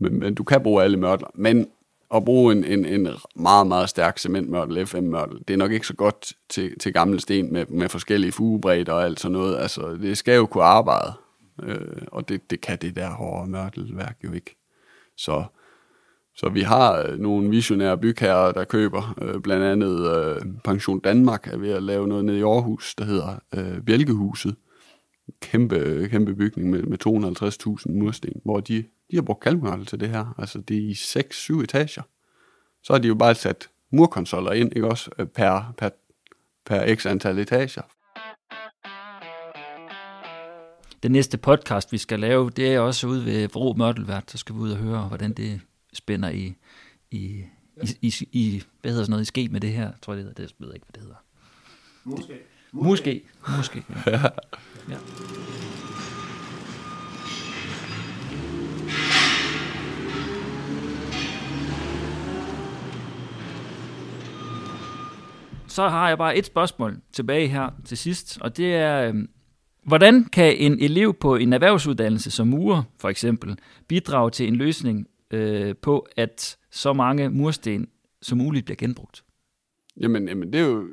men, 0.00 0.18
men 0.18 0.34
du 0.34 0.44
kan 0.44 0.62
bruge 0.62 0.82
alle 0.82 0.96
mørtler. 0.96 1.28
Men 1.34 1.66
at 2.14 2.24
bruge 2.24 2.52
en, 2.52 2.64
en, 2.64 2.86
en 2.86 3.08
meget, 3.36 3.66
meget 3.66 3.88
stærk 3.88 4.18
cementmørtel, 4.18 4.86
FM-mørtel, 4.86 5.38
det 5.48 5.54
er 5.54 5.58
nok 5.58 5.72
ikke 5.72 5.86
så 5.86 5.94
godt 5.94 6.32
til, 6.48 6.78
til 6.78 6.92
gamle 6.92 7.20
sten 7.20 7.52
med, 7.52 7.66
med 7.66 7.88
forskellige 7.88 8.32
fugebredder 8.32 8.92
og 8.92 9.04
alt 9.04 9.20
sådan 9.20 9.32
noget. 9.32 9.58
Altså, 9.58 9.98
det 10.02 10.18
skal 10.18 10.36
jo 10.36 10.46
kunne 10.46 10.64
arbejde. 10.64 11.12
Øh, 11.62 12.02
og 12.12 12.28
det, 12.28 12.50
det 12.50 12.60
kan 12.60 12.78
det 12.78 12.96
der 12.96 13.10
hårde 13.10 13.50
mørtelværk 13.50 14.16
jo 14.24 14.32
ikke. 14.32 14.56
Så, 15.16 15.44
så 16.34 16.48
vi 16.48 16.60
har 16.60 17.02
øh, 17.02 17.18
nogle 17.18 17.50
visionære 17.50 17.98
bygherrer, 17.98 18.52
der 18.52 18.64
køber. 18.64 19.14
Øh, 19.22 19.40
blandt 19.40 19.64
andet 19.64 20.16
øh, 20.16 20.42
Pension 20.64 21.00
Danmark 21.00 21.46
er 21.46 21.56
ved 21.56 21.70
at 21.70 21.82
lave 21.82 22.08
noget 22.08 22.24
nede 22.24 22.38
i 22.38 22.42
Aarhus, 22.42 22.94
der 22.94 23.04
hedder 23.04 23.38
øh, 23.54 23.80
Bjælkehuset. 23.82 24.56
Kæmpe, 25.40 25.76
øh, 25.76 26.10
kæmpe 26.10 26.34
bygning 26.34 26.70
med, 26.70 26.82
med 26.82 26.98
250.000 27.86 27.98
mursten, 27.98 28.40
hvor 28.44 28.60
de, 28.60 28.84
de 29.10 29.16
har 29.16 29.22
brugt 29.22 29.40
kalkmørtel 29.40 29.86
til 29.86 30.00
det 30.00 30.08
her. 30.08 30.34
Altså 30.38 30.60
det 30.60 30.76
er 30.76 30.80
i 30.80 30.92
6-7 30.92 31.62
etager. 31.62 32.02
Så 32.82 32.92
har 32.92 32.98
de 32.98 33.08
jo 33.08 33.14
bare 33.14 33.34
sat 33.34 33.70
murkonsoller 33.92 34.52
ind, 34.52 34.72
ikke 34.76 34.88
også, 34.88 35.10
øh, 35.18 35.26
per, 35.26 35.74
per, 35.78 35.88
per 36.66 36.94
x 36.94 37.06
antal 37.06 37.38
etager, 37.38 37.82
den 41.02 41.12
næste 41.12 41.38
podcast, 41.38 41.92
vi 41.92 41.98
skal 41.98 42.20
lave, 42.20 42.50
det 42.50 42.74
er 42.74 42.80
også 42.80 43.06
ude 43.06 43.24
ved 43.24 43.48
Vrå 43.48 43.72
Mørtelvært. 43.72 44.30
Så 44.30 44.38
skal 44.38 44.54
vi 44.54 44.60
ud 44.60 44.70
og 44.70 44.76
høre, 44.76 45.02
hvordan 45.02 45.32
det 45.32 45.60
spænder 45.92 46.28
i, 46.28 46.54
i, 47.10 47.44
i, 47.82 47.96
i, 48.02 48.28
i 48.32 48.62
hvad 48.80 48.90
hedder 48.90 49.04
sådan 49.04 49.10
noget, 49.10 49.22
i 49.22 49.24
ske 49.24 49.48
med 49.50 49.60
det 49.60 49.72
her. 49.72 49.82
Jeg 49.82 49.94
tror, 50.02 50.14
det 50.14 50.24
hedder, 50.24 50.42
det 50.42 50.54
ved 50.58 50.68
jeg 50.68 50.74
ikke, 50.74 50.86
hvad 50.86 50.92
det 50.92 51.02
hedder. 51.02 51.16
Måske. 52.04 52.38
Måske. 52.72 53.22
Måske. 53.56 53.84
Ja. 54.06 54.22
ja. 54.88 54.98
Så 65.68 65.88
har 65.88 66.08
jeg 66.08 66.18
bare 66.18 66.36
et 66.36 66.46
spørgsmål 66.46 67.00
tilbage 67.12 67.48
her 67.48 67.70
til 67.84 67.98
sidst, 67.98 68.38
og 68.40 68.56
det 68.56 68.74
er, 68.74 69.08
øhm, 69.08 69.30
Hvordan 69.82 70.24
kan 70.24 70.56
en 70.56 70.80
elev 70.80 71.14
på 71.14 71.36
en 71.36 71.52
erhvervsuddannelse 71.52 72.30
som 72.30 72.46
murer, 72.48 72.82
for 72.98 73.08
eksempel, 73.08 73.58
bidrage 73.88 74.30
til 74.30 74.48
en 74.48 74.56
løsning 74.56 75.06
øh, 75.30 75.74
på, 75.82 76.06
at 76.16 76.56
så 76.70 76.92
mange 76.92 77.28
mursten 77.30 77.88
som 78.22 78.38
muligt 78.38 78.64
bliver 78.64 78.76
genbrugt? 78.76 79.24
Jamen, 80.00 80.28
jamen 80.28 80.52
det 80.52 80.60
er 80.60 80.66
jo 80.66 80.82
øh, 80.82 80.88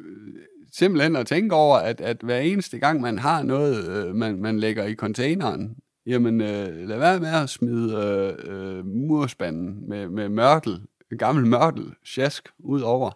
simpelthen 0.74 1.16
at 1.16 1.28
tænke 1.28 1.56
over, 1.56 1.78
at, 1.78 2.02
at 2.02 2.18
hver 2.24 2.40
eneste 2.40 2.80
gang, 2.80 3.02
man 3.02 3.20
har 3.20 3.44
noget, 3.44 3.90
øh, 3.90 4.16
man, 4.16 4.42
man 4.42 4.60
lægger 4.60 4.84
i 4.84 4.96
containeren, 4.96 5.78
jamen 6.06 6.42
øh, 6.42 6.88
lad 6.88 7.00
være 7.00 7.20
med 7.20 7.30
at 7.30 7.50
smide 7.50 7.96
øh, 7.96 8.78
øh, 8.78 8.86
murspanden 8.86 9.90
med, 9.90 10.10
med 10.10 10.30
mørtel, 10.30 10.82
gammel 11.18 11.46
mørtel, 11.46 11.94
sjask 12.04 12.50
ud 12.60 12.82
over. 12.82 13.12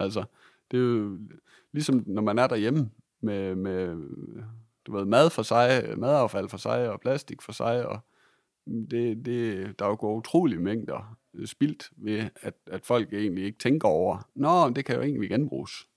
Altså, 0.00 0.24
det 0.70 0.76
er 0.76 0.82
jo 0.82 1.18
ligesom, 1.72 2.04
når 2.06 2.22
man 2.22 2.38
er 2.38 2.46
derhjemme 2.46 2.90
med, 3.22 3.54
med 3.54 3.96
du 4.86 4.96
ved, 4.96 5.04
mad 5.04 5.30
for 5.30 5.42
sig, 5.42 5.84
øh, 5.88 5.98
madaffald 5.98 6.48
for 6.48 6.56
sig, 6.56 6.90
og 6.90 7.00
plastik 7.00 7.42
for 7.42 7.52
sig, 7.52 7.86
og 7.86 8.00
det, 8.66 9.26
det, 9.26 9.78
der 9.78 9.84
er 9.84 9.88
jo 9.88 9.96
gået 10.00 10.16
utrolige 10.16 10.60
mængder 10.60 11.16
øh, 11.34 11.46
spildt 11.46 11.90
ved, 11.96 12.28
at, 12.42 12.54
at 12.66 12.86
folk 12.86 13.12
egentlig 13.12 13.44
ikke 13.44 13.58
tænker 13.58 13.88
over, 13.88 14.28
nå, 14.34 14.70
det 14.70 14.84
kan 14.84 14.96
jo 14.96 15.02
egentlig 15.02 15.30
genbruges. 15.30 15.88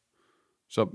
Så 0.69 0.89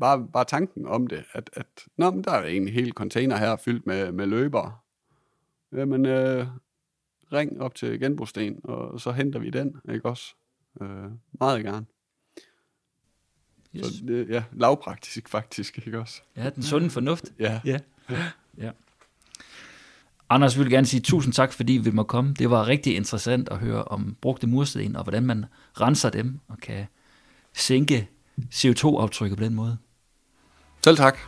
bare, 0.00 0.28
bare 0.32 0.44
tanken 0.44 0.86
om 0.86 1.06
det, 1.06 1.24
at, 1.32 1.50
at 1.52 1.66
nå, 1.96 2.10
men 2.10 2.24
der 2.24 2.32
er 2.32 2.46
en 2.46 2.68
hel 2.68 2.92
container 2.92 3.36
her 3.36 3.56
fyldt 3.56 3.86
med, 3.86 4.12
med 4.12 4.26
løber. 4.26 4.84
Jamen, 5.72 6.06
øh, 6.06 6.46
ring 7.32 7.60
op 7.60 7.74
til 7.74 8.00
genbrugssten, 8.00 8.60
og 8.64 9.00
så 9.00 9.12
henter 9.12 9.38
vi 9.38 9.50
den, 9.50 9.80
ikke 9.92 10.08
også? 10.08 10.34
Øh, 10.82 11.10
meget 11.40 11.64
gerne. 11.64 11.86
Yes. 13.76 13.86
Så 13.86 13.92
det, 14.08 14.28
ja, 14.28 14.42
lavpraktisk 14.52 15.28
faktisk, 15.28 15.78
ikke 15.86 15.98
også? 15.98 16.22
Ja, 16.36 16.50
den 16.50 16.62
sunde 16.62 16.90
fornuft. 16.90 17.24
Ja. 17.38 17.60
ja. 17.64 17.78
ja. 18.58 18.70
Anders, 20.28 20.58
vi 20.58 20.62
vil 20.62 20.72
gerne 20.72 20.86
sige 20.86 21.00
tusind 21.00 21.32
tak, 21.34 21.52
fordi 21.52 21.72
vi 21.72 21.90
må 21.90 22.02
komme. 22.02 22.34
Det 22.34 22.50
var 22.50 22.66
rigtig 22.66 22.96
interessant 22.96 23.48
at 23.48 23.58
høre 23.58 23.84
om 23.84 24.16
brugte 24.20 24.46
mursten, 24.46 24.96
og 24.96 25.02
hvordan 25.02 25.22
man 25.22 25.44
renser 25.80 26.10
dem 26.10 26.40
og 26.48 26.58
kan 26.58 26.86
sænke 27.54 28.08
CO2-aftrykket 28.54 29.38
på 29.38 29.44
den 29.44 29.54
måde. 29.54 29.76
Selv 30.84 30.96
tak. 30.96 31.18